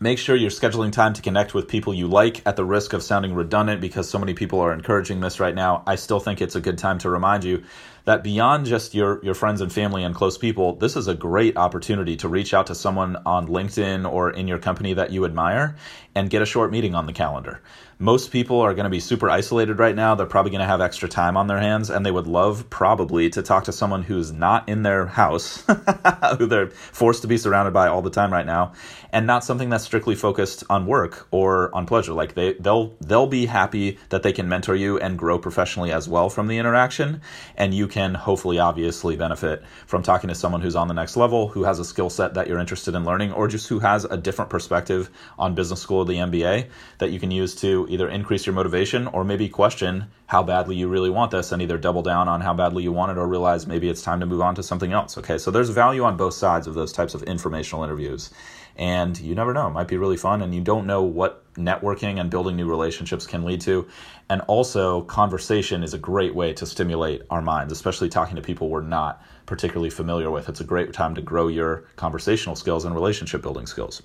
Make 0.00 0.18
sure 0.18 0.36
you're 0.36 0.50
scheduling 0.50 0.92
time 0.92 1.12
to 1.14 1.22
connect 1.22 1.54
with 1.54 1.66
people 1.66 1.92
you 1.92 2.06
like 2.06 2.46
at 2.46 2.54
the 2.54 2.64
risk 2.64 2.92
of 2.92 3.02
sounding 3.02 3.34
redundant 3.34 3.80
because 3.80 4.08
so 4.08 4.16
many 4.16 4.32
people 4.32 4.60
are 4.60 4.72
encouraging 4.72 5.18
this 5.18 5.40
right 5.40 5.54
now. 5.54 5.82
I 5.88 5.96
still 5.96 6.20
think 6.20 6.40
it's 6.40 6.54
a 6.54 6.60
good 6.60 6.78
time 6.78 6.98
to 6.98 7.10
remind 7.10 7.42
you 7.42 7.64
that 8.04 8.22
beyond 8.22 8.66
just 8.66 8.94
your, 8.94 9.20
your 9.24 9.34
friends 9.34 9.60
and 9.60 9.72
family 9.72 10.04
and 10.04 10.14
close 10.14 10.38
people, 10.38 10.76
this 10.76 10.94
is 10.94 11.08
a 11.08 11.16
great 11.16 11.56
opportunity 11.56 12.14
to 12.18 12.28
reach 12.28 12.54
out 12.54 12.68
to 12.68 12.76
someone 12.76 13.16
on 13.26 13.48
LinkedIn 13.48 14.08
or 14.08 14.30
in 14.30 14.46
your 14.46 14.60
company 14.60 14.92
that 14.94 15.10
you 15.10 15.24
admire 15.24 15.74
and 16.14 16.30
get 16.30 16.42
a 16.42 16.46
short 16.46 16.70
meeting 16.70 16.94
on 16.94 17.06
the 17.06 17.12
calendar 17.12 17.60
most 18.00 18.30
people 18.30 18.60
are 18.60 18.74
going 18.74 18.84
to 18.84 18.90
be 18.90 19.00
super 19.00 19.28
isolated 19.28 19.78
right 19.78 19.94
now. 19.94 20.14
They're 20.14 20.26
probably 20.26 20.52
going 20.52 20.60
to 20.60 20.66
have 20.66 20.80
extra 20.80 21.08
time 21.08 21.36
on 21.36 21.48
their 21.48 21.58
hands, 21.58 21.90
and 21.90 22.06
they 22.06 22.12
would 22.12 22.28
love 22.28 22.70
probably 22.70 23.28
to 23.30 23.42
talk 23.42 23.64
to 23.64 23.72
someone 23.72 24.04
who's 24.04 24.30
not 24.30 24.68
in 24.68 24.82
their 24.82 25.06
house, 25.06 25.64
who 26.38 26.46
they're 26.46 26.70
forced 26.70 27.22
to 27.22 27.28
be 27.28 27.36
surrounded 27.38 27.72
by 27.72 27.88
all 27.88 28.02
the 28.02 28.10
time 28.10 28.32
right 28.32 28.46
now, 28.46 28.72
and 29.12 29.26
not 29.26 29.42
something 29.42 29.68
that's 29.68 29.87
strictly 29.88 30.14
focused 30.14 30.62
on 30.68 30.84
work 30.84 31.26
or 31.30 31.74
on 31.74 31.86
pleasure. 31.86 32.12
Like 32.12 32.34
they 32.34 32.52
they'll 32.52 32.94
they'll 33.00 33.26
be 33.26 33.46
happy 33.46 33.98
that 34.10 34.22
they 34.22 34.34
can 34.34 34.46
mentor 34.46 34.76
you 34.76 34.98
and 34.98 35.18
grow 35.18 35.38
professionally 35.38 35.90
as 35.90 36.06
well 36.06 36.28
from 36.28 36.46
the 36.46 36.58
interaction, 36.58 37.22
and 37.56 37.72
you 37.72 37.88
can 37.88 38.12
hopefully 38.12 38.58
obviously 38.58 39.16
benefit 39.16 39.64
from 39.86 40.02
talking 40.02 40.28
to 40.28 40.34
someone 40.34 40.60
who's 40.60 40.76
on 40.76 40.88
the 40.88 40.94
next 40.94 41.16
level, 41.16 41.48
who 41.48 41.64
has 41.64 41.78
a 41.78 41.86
skill 41.86 42.10
set 42.10 42.34
that 42.34 42.46
you're 42.48 42.58
interested 42.58 42.94
in 42.94 43.06
learning, 43.06 43.32
or 43.32 43.48
just 43.48 43.66
who 43.68 43.78
has 43.78 44.04
a 44.04 44.18
different 44.18 44.50
perspective 44.50 45.08
on 45.38 45.54
business 45.54 45.80
school 45.80 46.00
or 46.00 46.04
the 46.04 46.16
MBA 46.16 46.68
that 46.98 47.10
you 47.10 47.18
can 47.18 47.30
use 47.30 47.54
to 47.56 47.86
either 47.88 48.10
increase 48.10 48.44
your 48.44 48.54
motivation 48.54 49.06
or 49.06 49.24
maybe 49.24 49.48
question 49.48 50.04
how 50.26 50.42
badly 50.42 50.76
you 50.76 50.86
really 50.86 51.08
want 51.08 51.30
this 51.30 51.50
and 51.50 51.62
either 51.62 51.78
double 51.78 52.02
down 52.02 52.28
on 52.28 52.42
how 52.42 52.52
badly 52.52 52.82
you 52.82 52.92
want 52.92 53.10
it 53.10 53.16
or 53.16 53.26
realize 53.26 53.66
maybe 53.66 53.88
it's 53.88 54.02
time 54.02 54.20
to 54.20 54.26
move 54.26 54.42
on 54.42 54.54
to 54.54 54.62
something 54.62 54.92
else. 54.92 55.16
Okay, 55.16 55.38
so 55.38 55.50
there's 55.50 55.70
value 55.70 56.04
on 56.04 56.18
both 56.18 56.34
sides 56.34 56.66
of 56.66 56.74
those 56.74 56.92
types 56.92 57.14
of 57.14 57.22
informational 57.22 57.82
interviews. 57.82 58.30
And 58.78 59.18
you 59.18 59.34
never 59.34 59.52
know, 59.52 59.66
it 59.66 59.72
might 59.72 59.88
be 59.88 59.96
really 59.96 60.16
fun, 60.16 60.40
and 60.40 60.54
you 60.54 60.60
don't 60.60 60.86
know 60.86 61.02
what 61.02 61.52
networking 61.54 62.20
and 62.20 62.30
building 62.30 62.54
new 62.54 62.68
relationships 62.68 63.26
can 63.26 63.44
lead 63.44 63.60
to. 63.62 63.88
And 64.30 64.40
also, 64.42 65.02
conversation 65.02 65.82
is 65.82 65.94
a 65.94 65.98
great 65.98 66.32
way 66.32 66.52
to 66.52 66.64
stimulate 66.64 67.22
our 67.28 67.42
minds, 67.42 67.72
especially 67.72 68.08
talking 68.08 68.36
to 68.36 68.42
people 68.42 68.68
we're 68.68 68.82
not 68.82 69.20
particularly 69.46 69.90
familiar 69.90 70.30
with. 70.30 70.48
It's 70.48 70.60
a 70.60 70.64
great 70.64 70.92
time 70.92 71.16
to 71.16 71.22
grow 71.22 71.48
your 71.48 71.84
conversational 71.96 72.54
skills 72.54 72.84
and 72.84 72.94
relationship 72.94 73.42
building 73.42 73.66
skills. 73.66 74.00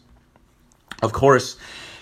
Of 1.04 1.14
course, 1.14 1.58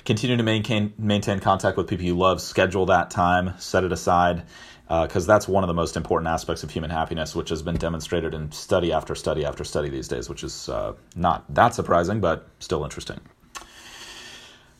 continue 0.05 0.37
to 0.37 0.43
maintain 0.43 0.93
maintain 0.97 1.39
contact 1.41 1.75
with 1.75 1.87
people 1.87 2.05
you 2.05 2.17
love. 2.17 2.39
Schedule 2.39 2.85
that 2.85 3.09
time, 3.11 3.53
set 3.59 3.83
it 3.83 3.91
aside, 3.91 4.43
because 4.91 5.29
uh, 5.29 5.33
that's 5.33 5.47
one 5.47 5.63
of 5.63 5.69
the 5.69 5.73
most 5.73 5.95
important 5.95 6.27
aspects 6.27 6.63
of 6.63 6.71
human 6.71 6.89
happiness, 6.89 7.33
which 7.33 7.47
has 7.47 7.61
been 7.61 7.77
demonstrated 7.77 8.33
in 8.33 8.51
study 8.51 8.91
after 8.91 9.15
study 9.15 9.45
after 9.45 9.63
study 9.63 9.87
these 9.87 10.09
days, 10.09 10.27
which 10.27 10.43
is 10.43 10.67
uh, 10.67 10.93
not 11.15 11.45
that 11.53 11.73
surprising, 11.73 12.19
but 12.19 12.45
still 12.59 12.83
interesting. 12.83 13.21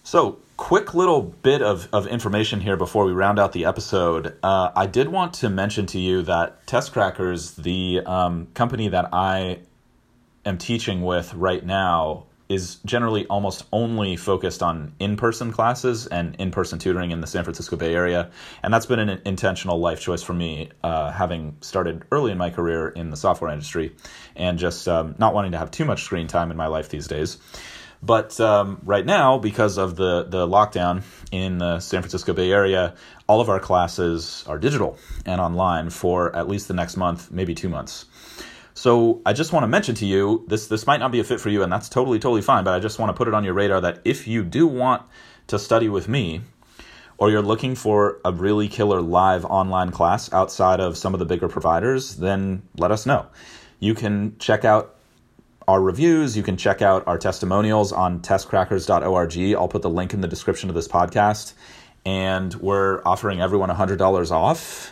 So, 0.03 0.39
quick 0.57 0.93
little 0.93 1.21
bit 1.21 1.61
of, 1.61 1.87
of 1.93 2.07
information 2.07 2.59
here 2.59 2.75
before 2.75 3.05
we 3.05 3.13
round 3.13 3.39
out 3.39 3.53
the 3.53 3.63
episode. 3.63 4.35
Uh, 4.43 4.71
I 4.75 4.85
did 4.85 5.07
want 5.07 5.35
to 5.35 5.49
mention 5.49 5.85
to 5.87 5.99
you 5.99 6.23
that 6.23 6.65
Testcrackers, 6.65 7.55
the 7.55 8.01
um, 8.05 8.47
company 8.53 8.89
that 8.89 9.09
I 9.13 9.59
am 10.45 10.57
teaching 10.57 11.03
with 11.03 11.33
right 11.35 11.65
now, 11.65 12.25
is 12.53 12.75
generally 12.85 13.25
almost 13.27 13.63
only 13.71 14.15
focused 14.17 14.61
on 14.61 14.93
in 14.99 15.15
person 15.15 15.51
classes 15.51 16.07
and 16.07 16.35
in 16.35 16.51
person 16.51 16.79
tutoring 16.79 17.11
in 17.11 17.21
the 17.21 17.27
San 17.27 17.43
Francisco 17.43 17.75
Bay 17.75 17.93
Area. 17.93 18.29
And 18.61 18.73
that's 18.73 18.85
been 18.85 18.99
an 18.99 19.21
intentional 19.25 19.79
life 19.79 20.01
choice 20.01 20.21
for 20.21 20.33
me, 20.33 20.69
uh, 20.83 21.11
having 21.11 21.55
started 21.61 22.03
early 22.11 22.31
in 22.31 22.37
my 22.37 22.49
career 22.49 22.89
in 22.89 23.09
the 23.09 23.17
software 23.17 23.51
industry 23.51 23.95
and 24.35 24.59
just 24.59 24.87
um, 24.87 25.15
not 25.17 25.33
wanting 25.33 25.53
to 25.53 25.57
have 25.57 25.71
too 25.71 25.85
much 25.85 26.03
screen 26.03 26.27
time 26.27 26.51
in 26.51 26.57
my 26.57 26.67
life 26.67 26.89
these 26.89 27.07
days. 27.07 27.37
But 28.03 28.39
um, 28.39 28.81
right 28.83 29.05
now, 29.05 29.37
because 29.37 29.77
of 29.77 29.95
the, 29.95 30.23
the 30.23 30.47
lockdown 30.47 31.03
in 31.31 31.59
the 31.59 31.79
San 31.79 32.01
Francisco 32.01 32.33
Bay 32.33 32.51
Area, 32.51 32.95
all 33.27 33.41
of 33.41 33.49
our 33.49 33.59
classes 33.59 34.43
are 34.47 34.57
digital 34.57 34.97
and 35.25 35.39
online 35.39 35.91
for 35.91 36.35
at 36.35 36.47
least 36.47 36.67
the 36.67 36.73
next 36.73 36.97
month, 36.97 37.31
maybe 37.31 37.53
two 37.53 37.69
months. 37.69 38.05
So 38.73 39.21
I 39.25 39.33
just 39.33 39.53
want 39.53 39.63
to 39.63 39.67
mention 39.67 39.95
to 39.95 40.05
you 40.05 40.45
this 40.47 40.67
this 40.67 40.87
might 40.87 40.99
not 40.99 41.11
be 41.11 41.19
a 41.19 41.23
fit 41.23 41.39
for 41.39 41.49
you, 41.49 41.63
and 41.63 41.71
that's 41.71 41.89
totally 41.89 42.19
totally 42.19 42.41
fine. 42.41 42.63
But 42.63 42.73
I 42.73 42.79
just 42.79 42.99
want 42.99 43.09
to 43.09 43.13
put 43.13 43.27
it 43.27 43.33
on 43.33 43.43
your 43.43 43.53
radar 43.53 43.81
that 43.81 44.01
if 44.05 44.27
you 44.27 44.43
do 44.43 44.67
want 44.67 45.03
to 45.47 45.59
study 45.59 45.89
with 45.89 46.07
me, 46.07 46.41
or 47.17 47.29
you're 47.29 47.41
looking 47.43 47.75
for 47.75 48.19
a 48.25 48.31
really 48.31 48.67
killer 48.67 48.99
live 48.99 49.45
online 49.45 49.91
class 49.91 50.33
outside 50.33 50.79
of 50.79 50.97
some 50.97 51.13
of 51.13 51.19
the 51.19 51.25
bigger 51.25 51.47
providers, 51.47 52.15
then 52.15 52.63
let 52.77 52.89
us 52.89 53.05
know. 53.05 53.27
You 53.79 53.93
can 53.93 54.37
check 54.39 54.65
out 54.65 54.95
our 55.67 55.79
reviews. 55.79 56.35
You 56.35 56.41
can 56.41 56.57
check 56.57 56.81
out 56.81 57.07
our 57.07 57.19
testimonials 57.19 57.91
on 57.91 58.21
testcrackers.org. 58.21 59.55
I'll 59.55 59.67
put 59.67 59.83
the 59.83 59.89
link 59.89 60.15
in 60.15 60.21
the 60.21 60.27
description 60.27 60.69
of 60.69 60.75
this 60.75 60.87
podcast. 60.87 61.53
And 62.05 62.53
we're 62.55 63.03
offering 63.05 63.39
everyone 63.39 63.69
$100 63.69 64.31
off 64.31 64.91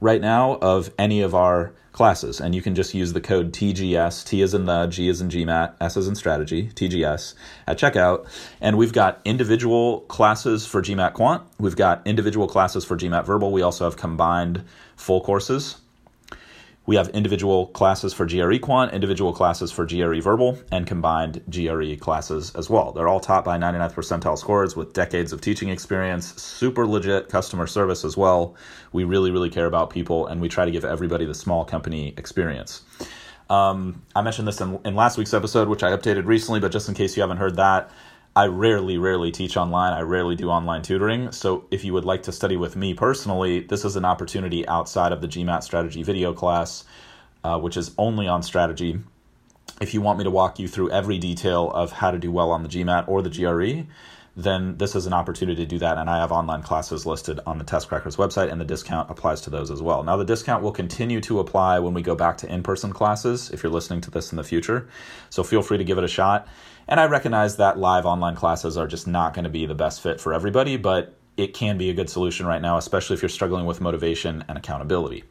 right 0.00 0.20
now 0.20 0.58
of 0.60 0.90
any 0.98 1.22
of 1.22 1.34
our 1.34 1.72
classes. 1.92 2.40
And 2.40 2.54
you 2.54 2.62
can 2.62 2.74
just 2.74 2.94
use 2.94 3.12
the 3.12 3.20
code 3.20 3.52
TGS, 3.52 4.24
T 4.24 4.40
is 4.40 4.54
in 4.54 4.66
the, 4.66 4.86
G 4.86 5.08
is 5.08 5.20
in 5.20 5.28
GMAT, 5.28 5.74
S 5.80 5.96
is 5.96 6.06
in 6.06 6.14
strategy, 6.14 6.70
TGS 6.74 7.34
at 7.66 7.78
checkout. 7.78 8.26
And 8.60 8.78
we've 8.78 8.92
got 8.92 9.20
individual 9.24 10.02
classes 10.02 10.66
for 10.66 10.80
GMAT 10.80 11.14
Quant. 11.14 11.42
We've 11.58 11.76
got 11.76 12.06
individual 12.06 12.46
classes 12.46 12.84
for 12.84 12.96
GMAT 12.96 13.26
Verbal. 13.26 13.50
We 13.50 13.62
also 13.62 13.84
have 13.84 13.96
combined 13.96 14.64
full 14.96 15.20
courses. 15.20 15.78
We 16.88 16.96
have 16.96 17.10
individual 17.10 17.66
classes 17.66 18.14
for 18.14 18.24
GRE 18.24 18.56
Quant, 18.56 18.94
individual 18.94 19.34
classes 19.34 19.70
for 19.70 19.84
GRE 19.84 20.22
Verbal, 20.22 20.58
and 20.72 20.86
combined 20.86 21.42
GRE 21.50 21.96
classes 21.96 22.50
as 22.54 22.70
well. 22.70 22.92
They're 22.92 23.08
all 23.08 23.20
taught 23.20 23.44
by 23.44 23.58
99th 23.58 23.92
percentile 23.92 24.38
scores 24.38 24.74
with 24.74 24.94
decades 24.94 25.34
of 25.34 25.42
teaching 25.42 25.68
experience, 25.68 26.40
super 26.40 26.86
legit 26.86 27.28
customer 27.28 27.66
service 27.66 28.06
as 28.06 28.16
well. 28.16 28.56
We 28.90 29.04
really, 29.04 29.30
really 29.30 29.50
care 29.50 29.66
about 29.66 29.90
people, 29.90 30.28
and 30.28 30.40
we 30.40 30.48
try 30.48 30.64
to 30.64 30.70
give 30.70 30.82
everybody 30.82 31.26
the 31.26 31.34
small 31.34 31.62
company 31.62 32.14
experience. 32.16 32.80
Um, 33.50 34.00
I 34.16 34.22
mentioned 34.22 34.48
this 34.48 34.62
in, 34.62 34.80
in 34.86 34.94
last 34.94 35.18
week's 35.18 35.34
episode, 35.34 35.68
which 35.68 35.82
I 35.82 35.90
updated 35.90 36.24
recently, 36.24 36.58
but 36.58 36.72
just 36.72 36.88
in 36.88 36.94
case 36.94 37.18
you 37.18 37.20
haven't 37.20 37.36
heard 37.36 37.56
that, 37.56 37.90
I 38.38 38.46
rarely, 38.46 38.98
rarely 38.98 39.32
teach 39.32 39.56
online. 39.56 39.92
I 39.92 40.02
rarely 40.02 40.36
do 40.36 40.48
online 40.48 40.82
tutoring. 40.82 41.32
So 41.32 41.66
if 41.72 41.84
you 41.84 41.92
would 41.94 42.04
like 42.04 42.22
to 42.22 42.30
study 42.30 42.56
with 42.56 42.76
me 42.76 42.94
personally, 42.94 43.58
this 43.58 43.84
is 43.84 43.96
an 43.96 44.04
opportunity 44.04 44.64
outside 44.68 45.10
of 45.10 45.20
the 45.20 45.26
GMAT 45.26 45.64
strategy 45.64 46.04
video 46.04 46.32
class, 46.32 46.84
uh, 47.42 47.58
which 47.58 47.76
is 47.76 47.90
only 47.98 48.28
on 48.28 48.44
strategy. 48.44 49.00
If 49.80 49.92
you 49.92 50.00
want 50.00 50.18
me 50.18 50.24
to 50.24 50.30
walk 50.30 50.60
you 50.60 50.68
through 50.68 50.92
every 50.92 51.18
detail 51.18 51.68
of 51.72 51.90
how 51.90 52.12
to 52.12 52.18
do 52.20 52.30
well 52.30 52.52
on 52.52 52.62
the 52.62 52.68
GMAT 52.68 53.08
or 53.08 53.22
the 53.22 53.28
GRE, 53.28 53.88
then 54.38 54.76
this 54.76 54.94
is 54.94 55.04
an 55.04 55.12
opportunity 55.12 55.64
to 55.64 55.68
do 55.68 55.80
that. 55.80 55.98
And 55.98 56.08
I 56.08 56.18
have 56.18 56.30
online 56.30 56.62
classes 56.62 57.04
listed 57.04 57.40
on 57.44 57.58
the 57.58 57.64
Testcrackers 57.64 58.16
website, 58.16 58.52
and 58.52 58.60
the 58.60 58.64
discount 58.64 59.10
applies 59.10 59.40
to 59.42 59.50
those 59.50 59.68
as 59.68 59.82
well. 59.82 60.04
Now, 60.04 60.16
the 60.16 60.24
discount 60.24 60.62
will 60.62 60.70
continue 60.70 61.20
to 61.22 61.40
apply 61.40 61.80
when 61.80 61.92
we 61.92 62.02
go 62.02 62.14
back 62.14 62.38
to 62.38 62.52
in 62.52 62.62
person 62.62 62.92
classes 62.92 63.50
if 63.50 63.64
you're 63.64 63.72
listening 63.72 64.00
to 64.02 64.12
this 64.12 64.30
in 64.30 64.36
the 64.36 64.44
future. 64.44 64.88
So 65.28 65.42
feel 65.42 65.60
free 65.60 65.78
to 65.78 65.82
give 65.82 65.98
it 65.98 66.04
a 66.04 66.08
shot. 66.08 66.46
And 66.86 67.00
I 67.00 67.06
recognize 67.06 67.56
that 67.56 67.78
live 67.78 68.06
online 68.06 68.36
classes 68.36 68.76
are 68.76 68.86
just 68.86 69.08
not 69.08 69.34
going 69.34 69.42
to 69.42 69.50
be 69.50 69.66
the 69.66 69.74
best 69.74 70.00
fit 70.00 70.20
for 70.20 70.32
everybody, 70.32 70.76
but 70.76 71.18
it 71.36 71.52
can 71.52 71.76
be 71.76 71.90
a 71.90 71.94
good 71.94 72.08
solution 72.08 72.46
right 72.46 72.62
now, 72.62 72.76
especially 72.76 73.14
if 73.14 73.22
you're 73.22 73.28
struggling 73.28 73.66
with 73.66 73.80
motivation 73.80 74.44
and 74.48 74.56
accountability. 74.56 75.24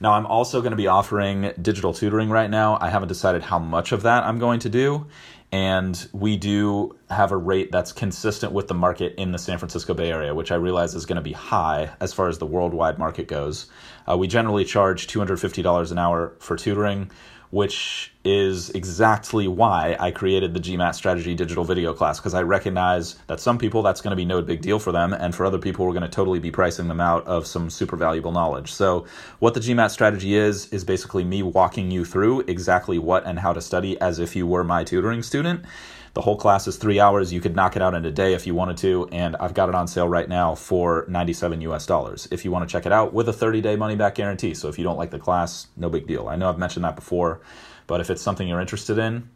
Now, 0.00 0.12
I'm 0.12 0.24
also 0.24 0.62
going 0.62 0.70
to 0.70 0.78
be 0.78 0.86
offering 0.86 1.52
digital 1.60 1.92
tutoring 1.92 2.30
right 2.30 2.48
now. 2.48 2.78
I 2.80 2.88
haven't 2.88 3.08
decided 3.08 3.42
how 3.42 3.58
much 3.58 3.92
of 3.92 4.02
that 4.02 4.24
I'm 4.24 4.38
going 4.38 4.60
to 4.60 4.70
do. 4.70 5.06
And 5.52 6.08
we 6.12 6.36
do 6.36 6.96
have 7.08 7.32
a 7.32 7.36
rate 7.36 7.72
that's 7.72 7.90
consistent 7.90 8.52
with 8.52 8.68
the 8.68 8.74
market 8.74 9.14
in 9.16 9.32
the 9.32 9.38
San 9.38 9.58
Francisco 9.58 9.94
Bay 9.94 10.10
Area, 10.10 10.32
which 10.32 10.52
I 10.52 10.54
realize 10.54 10.94
is 10.94 11.06
going 11.06 11.16
to 11.16 11.22
be 11.22 11.32
high 11.32 11.90
as 11.98 12.12
far 12.12 12.28
as 12.28 12.38
the 12.38 12.46
worldwide 12.46 12.98
market 12.98 13.26
goes. 13.26 13.66
Uh, 14.08 14.16
we 14.16 14.28
generally 14.28 14.64
charge 14.64 15.08
$250 15.08 15.90
an 15.90 15.98
hour 15.98 16.34
for 16.38 16.56
tutoring 16.56 17.10
which 17.50 18.12
is 18.24 18.70
exactly 18.70 19.48
why 19.48 19.96
I 19.98 20.10
created 20.10 20.54
the 20.54 20.60
GMAT 20.60 20.94
strategy 20.94 21.34
digital 21.34 21.64
video 21.64 21.92
class 21.92 22.20
because 22.20 22.34
I 22.34 22.42
recognize 22.42 23.16
that 23.26 23.40
some 23.40 23.58
people 23.58 23.82
that's 23.82 24.00
going 24.00 24.10
to 24.10 24.16
be 24.16 24.24
no 24.24 24.40
big 24.42 24.60
deal 24.60 24.78
for 24.78 24.92
them, 24.92 25.12
and 25.12 25.34
for 25.34 25.44
other 25.44 25.58
people, 25.58 25.86
we're 25.86 25.92
going 25.92 26.02
to 26.02 26.08
totally 26.08 26.38
be 26.38 26.50
pricing 26.50 26.88
them 26.88 27.00
out 27.00 27.26
of 27.26 27.46
some 27.46 27.70
super 27.70 27.96
valuable 27.96 28.32
knowledge. 28.32 28.72
So, 28.72 29.06
what 29.38 29.54
the 29.54 29.60
GMAT 29.60 29.90
strategy 29.90 30.34
is, 30.34 30.72
is 30.72 30.84
basically 30.84 31.24
me 31.24 31.42
walking 31.42 31.90
you 31.90 32.04
through 32.04 32.40
exactly 32.42 32.98
what 32.98 33.24
and 33.26 33.38
how 33.38 33.52
to 33.52 33.60
study 33.60 34.00
as 34.00 34.18
if 34.18 34.36
you 34.36 34.46
were 34.46 34.62
my 34.62 34.84
tutoring 34.84 35.22
student. 35.22 35.64
The 36.12 36.22
whole 36.22 36.36
class 36.36 36.66
is 36.66 36.76
three 36.76 36.98
hours. 36.98 37.32
You 37.32 37.40
could 37.40 37.54
knock 37.54 37.76
it 37.76 37.82
out 37.82 37.94
in 37.94 38.04
a 38.04 38.10
day 38.10 38.34
if 38.34 38.46
you 38.46 38.54
wanted 38.54 38.76
to, 38.78 39.08
and 39.12 39.36
I've 39.36 39.54
got 39.54 39.68
it 39.68 39.76
on 39.76 39.86
sale 39.86 40.08
right 40.08 40.28
now 40.28 40.56
for 40.56 41.04
97 41.08 41.60
US 41.60 41.86
dollars. 41.86 42.26
If 42.32 42.44
you 42.44 42.50
want 42.50 42.68
to 42.68 42.72
check 42.72 42.84
it 42.84 42.92
out 42.92 43.12
with 43.12 43.28
a 43.28 43.32
30 43.32 43.60
day 43.60 43.76
money 43.76 43.94
back 43.94 44.16
guarantee. 44.16 44.54
So 44.54 44.68
if 44.68 44.76
you 44.76 44.84
don't 44.84 44.96
like 44.96 45.10
the 45.10 45.20
class, 45.20 45.68
no 45.76 45.88
big 45.88 46.08
deal. 46.08 46.28
I 46.28 46.34
know 46.34 46.48
I've 46.48 46.58
mentioned 46.58 46.84
that 46.84 46.96
before, 46.96 47.40
but 47.86 48.00
if 48.00 48.10
it's 48.10 48.22
something 48.22 48.48
you're 48.48 48.60
interested 48.60 48.98
in, 48.98 49.28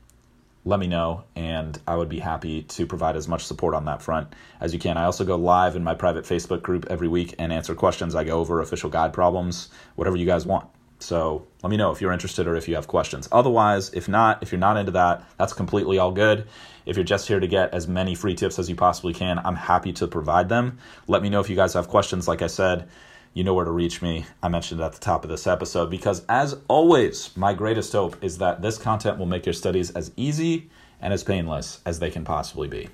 let 0.65 0.81
me 0.81 0.87
know, 0.87 1.25
and 1.37 1.79
I 1.87 1.95
would 1.95 2.09
be 2.09 2.21
happy 2.21 2.63
to 2.63 2.87
provide 2.87 3.17
as 3.17 3.29
much 3.29 3.45
support 3.45 3.75
on 3.75 3.85
that 3.85 4.01
front 4.01 4.35
as 4.61 4.73
you 4.73 4.81
can. 4.81 4.97
I 4.97 5.05
also 5.05 5.25
go 5.25 5.37
live 5.37 5.77
in 5.77 5.85
my 5.85 5.95
private 5.95 6.25
Facebook 6.25 6.63
group 6.63 6.87
every 6.89 7.07
week 7.07 7.35
and 7.39 7.53
answer 7.53 7.75
questions. 7.75 8.15
I 8.15 8.25
go 8.25 8.41
over 8.41 8.61
official 8.61 8.89
guide 8.89 9.13
problems, 9.13 9.69
whatever 9.95 10.17
you 10.17 10.27
guys 10.27 10.47
want. 10.47 10.67
So 11.05 11.47
let 11.63 11.71
me 11.71 11.77
know 11.77 11.91
if 11.93 12.01
you're 12.01 12.13
interested 12.13 12.47
or 12.47 12.57
if 12.57 12.67
you 12.67 12.75
have 12.77 12.89
questions. 12.89 13.29
Otherwise, 13.31 13.93
if 13.93 14.09
not, 14.09 14.43
if 14.43 14.51
you're 14.51 14.59
not 14.59 14.79
into 14.79 14.93
that, 14.93 15.29
that's 15.39 15.53
completely 15.53 15.99
all 15.99 16.13
good. 16.13 16.47
If 16.87 16.97
you're 16.97 17.05
just 17.05 17.29
here 17.29 17.41
to 17.41 17.47
get 17.47 17.75
as 17.75 17.87
many 17.87 18.15
free 18.15 18.35
tips 18.35 18.59
as 18.59 18.69
you 18.69 18.75
possibly 18.75 19.13
can, 19.13 19.39
I'm 19.39 19.55
happy 19.55 19.93
to 19.95 20.09
provide 20.09 20.49
them. 20.49 20.79
Let 21.07 21.23
me 21.23 21.29
know 21.29 21.41
if 21.41 21.51
you 21.51 21.57
guys 21.57 21.75
have 21.75 21.89
questions. 21.89 22.27
Like 22.27 22.43
I 22.43 22.47
said, 22.47 22.89
you 23.35 23.45
know 23.45 23.53
where 23.53 23.65
to 23.65 23.71
reach 23.71 24.01
me. 24.01 24.25
I 24.43 24.49
mentioned 24.49 24.81
at 24.81 24.93
the 24.93 25.01
top 25.01 25.25
of 25.25 25.31
this 25.31 25.47
episode 25.47 25.91
because, 25.91 26.25
as 26.29 26.57
always, 26.69 27.37
my 27.37 27.53
greatest 27.53 27.93
hope 27.93 28.23
is 28.23 28.39
that 28.39 28.63
this 28.63 28.79
content 28.79 29.19
will 29.19 29.27
make 29.27 29.45
your 29.45 29.53
studies 29.53 29.91
as 29.91 30.11
easy 30.17 30.71
and 31.05 31.13
as 31.13 31.23
painless 31.23 31.81
as 31.85 31.99
they 31.99 32.11
can 32.11 32.25
possibly 32.25 32.67
be. 32.67 32.89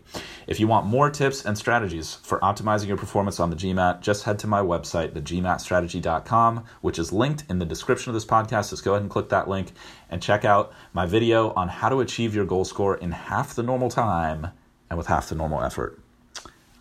If 0.48 0.58
you 0.58 0.66
want 0.66 0.84
more 0.84 1.10
tips 1.10 1.46
and 1.46 1.56
strategies 1.56 2.16
for 2.16 2.40
optimizing 2.40 2.88
your 2.88 2.96
performance 2.96 3.38
on 3.38 3.50
the 3.50 3.56
GMAT, 3.56 4.00
just 4.00 4.24
head 4.24 4.38
to 4.40 4.48
my 4.48 4.60
website, 4.60 5.12
thegmatstrategy.com, 5.12 6.64
which 6.80 6.98
is 6.98 7.12
linked 7.12 7.44
in 7.48 7.60
the 7.60 7.64
description 7.64 8.10
of 8.10 8.14
this 8.14 8.24
podcast. 8.24 8.70
Just 8.70 8.84
go 8.84 8.92
ahead 8.92 9.02
and 9.02 9.10
click 9.10 9.28
that 9.28 9.48
link 9.48 9.70
and 10.10 10.20
check 10.20 10.44
out 10.44 10.72
my 10.92 11.06
video 11.06 11.52
on 11.52 11.68
how 11.68 11.88
to 11.88 12.00
achieve 12.00 12.34
your 12.34 12.44
goal 12.44 12.64
score 12.64 12.96
in 12.96 13.12
half 13.12 13.54
the 13.54 13.62
normal 13.62 13.88
time 13.88 14.48
and 14.90 14.98
with 14.98 15.06
half 15.06 15.28
the 15.28 15.36
normal 15.36 15.62
effort. 15.62 16.00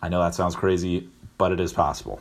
I 0.02 0.08
know 0.08 0.20
that 0.20 0.34
sounds 0.34 0.56
crazy, 0.56 1.08
but 1.38 1.52
it 1.52 1.60
is 1.60 1.72
possible. 1.72 2.20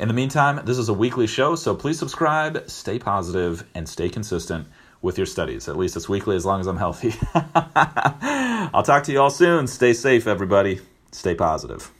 In 0.00 0.08
the 0.08 0.14
meantime, 0.14 0.64
this 0.64 0.78
is 0.78 0.88
a 0.88 0.94
weekly 0.94 1.28
show, 1.28 1.54
so 1.54 1.76
please 1.76 2.00
subscribe, 2.00 2.68
stay 2.68 2.98
positive, 2.98 3.64
and 3.76 3.88
stay 3.88 4.08
consistent 4.08 4.66
with 5.02 5.16
your 5.18 5.26
studies. 5.26 5.68
At 5.68 5.76
least 5.76 5.96
it's 5.96 6.08
weekly 6.08 6.36
as 6.36 6.44
long 6.44 6.60
as 6.60 6.66
I'm 6.66 6.76
healthy. 6.76 7.14
I'll 8.72 8.82
talk 8.82 9.04
to 9.04 9.12
you 9.12 9.20
all 9.20 9.30
soon. 9.30 9.66
Stay 9.66 9.92
safe, 9.92 10.26
everybody. 10.26 10.80
Stay 11.12 11.34
positive. 11.34 11.90